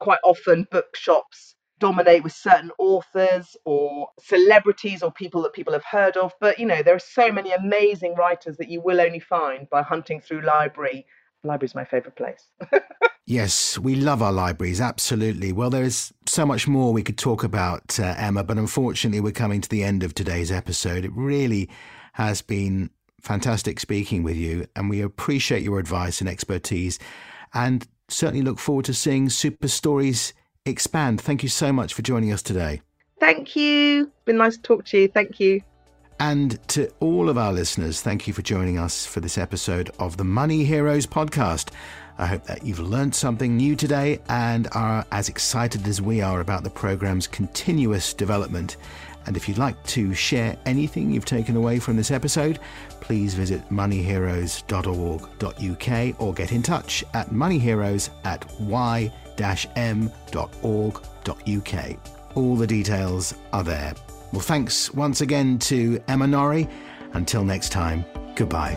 Quite 0.00 0.20
often 0.24 0.66
bookshops 0.70 1.54
dominate 1.84 2.24
with 2.24 2.32
certain 2.32 2.70
authors 2.78 3.58
or 3.66 4.08
celebrities 4.18 5.02
or 5.02 5.12
people 5.12 5.42
that 5.42 5.52
people 5.52 5.74
have 5.74 5.84
heard 5.84 6.16
of. 6.16 6.32
But 6.40 6.58
you 6.58 6.64
know, 6.64 6.82
there 6.82 6.94
are 6.94 6.98
so 6.98 7.30
many 7.30 7.52
amazing 7.52 8.14
writers 8.14 8.56
that 8.56 8.70
you 8.70 8.80
will 8.80 9.02
only 9.02 9.20
find 9.20 9.68
by 9.68 9.82
hunting 9.82 10.18
through 10.22 10.40
library. 10.40 11.04
Library 11.42 11.66
is 11.66 11.74
my 11.74 11.84
favourite 11.84 12.16
place. 12.16 12.48
yes, 13.26 13.78
we 13.78 13.96
love 13.96 14.22
our 14.22 14.32
libraries, 14.32 14.80
absolutely. 14.80 15.52
Well, 15.52 15.68
there 15.68 15.84
is 15.84 16.10
so 16.24 16.46
much 16.46 16.66
more 16.66 16.90
we 16.90 17.02
could 17.02 17.18
talk 17.18 17.44
about, 17.44 18.00
uh, 18.00 18.14
Emma, 18.16 18.42
but 18.44 18.56
unfortunately, 18.56 19.20
we're 19.20 19.32
coming 19.32 19.60
to 19.60 19.68
the 19.68 19.84
end 19.84 20.02
of 20.02 20.14
today's 20.14 20.50
episode. 20.50 21.04
It 21.04 21.12
really 21.14 21.68
has 22.14 22.40
been 22.40 22.88
fantastic 23.20 23.78
speaking 23.78 24.22
with 24.22 24.36
you, 24.36 24.66
and 24.74 24.88
we 24.88 25.02
appreciate 25.02 25.62
your 25.62 25.78
advice 25.78 26.22
and 26.22 26.30
expertise, 26.30 26.98
and 27.52 27.86
certainly 28.08 28.42
look 28.42 28.58
forward 28.58 28.86
to 28.86 28.94
seeing 28.94 29.28
Super 29.28 29.68
Stories 29.68 30.32
expand. 30.66 31.20
Thank 31.20 31.42
you 31.42 31.48
so 31.48 31.72
much 31.72 31.92
for 31.92 32.02
joining 32.02 32.32
us 32.32 32.42
today. 32.42 32.80
Thank 33.20 33.54
you. 33.54 34.10
Been 34.24 34.38
nice 34.38 34.56
to 34.56 34.62
talk 34.62 34.84
to 34.86 34.98
you. 34.98 35.08
Thank 35.08 35.38
you. 35.38 35.62
And 36.20 36.58
to 36.68 36.88
all 37.00 37.28
of 37.28 37.36
our 37.36 37.52
listeners, 37.52 38.00
thank 38.00 38.26
you 38.26 38.32
for 38.32 38.42
joining 38.42 38.78
us 38.78 39.04
for 39.04 39.20
this 39.20 39.36
episode 39.36 39.90
of 39.98 40.16
the 40.16 40.24
Money 40.24 40.64
Heroes 40.64 41.06
podcast. 41.06 41.70
I 42.16 42.26
hope 42.26 42.44
that 42.44 42.64
you've 42.64 42.78
learned 42.78 43.14
something 43.14 43.56
new 43.56 43.76
today 43.76 44.20
and 44.28 44.68
are 44.72 45.04
as 45.10 45.28
excited 45.28 45.86
as 45.86 46.00
we 46.00 46.22
are 46.22 46.40
about 46.40 46.62
the 46.62 46.70
program's 46.70 47.26
continuous 47.26 48.14
development. 48.14 48.76
And 49.26 49.36
if 49.36 49.48
you'd 49.48 49.58
like 49.58 49.82
to 49.84 50.14
share 50.14 50.56
anything 50.64 51.10
you've 51.10 51.24
taken 51.24 51.56
away 51.56 51.78
from 51.78 51.96
this 51.96 52.10
episode, 52.10 52.60
please 53.00 53.34
visit 53.34 53.68
moneyheroes.org.uk 53.70 56.22
or 56.22 56.32
get 56.32 56.52
in 56.52 56.62
touch 56.62 57.04
at 57.12 57.32
moneyheroes 57.32 58.10
at 58.24 58.60
y 58.60 59.12
m.org.uk. 59.40 60.14
All 62.34 62.56
the 62.56 62.66
details 62.66 63.34
are 63.52 63.62
there. 63.64 63.94
Well, 64.32 64.42
thanks 64.42 64.92
once 64.92 65.20
again 65.20 65.58
to 65.60 66.02
Emma 66.08 66.26
Norry. 66.26 66.68
Until 67.12 67.44
next 67.44 67.70
time, 67.70 68.04
goodbye. 68.34 68.74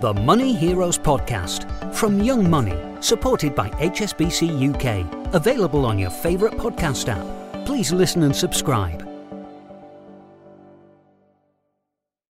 The 0.00 0.14
Money 0.14 0.54
Heroes 0.54 0.98
Podcast 0.98 1.94
from 1.94 2.22
Young 2.22 2.48
Money, 2.48 2.76
supported 3.00 3.54
by 3.54 3.68
HSBC 3.70 4.74
UK. 4.74 5.34
Available 5.34 5.84
on 5.86 5.98
your 5.98 6.10
favourite 6.10 6.56
podcast 6.56 7.08
app. 7.08 7.66
Please 7.66 7.92
listen 7.92 8.22
and 8.22 8.34
subscribe. 8.34 9.11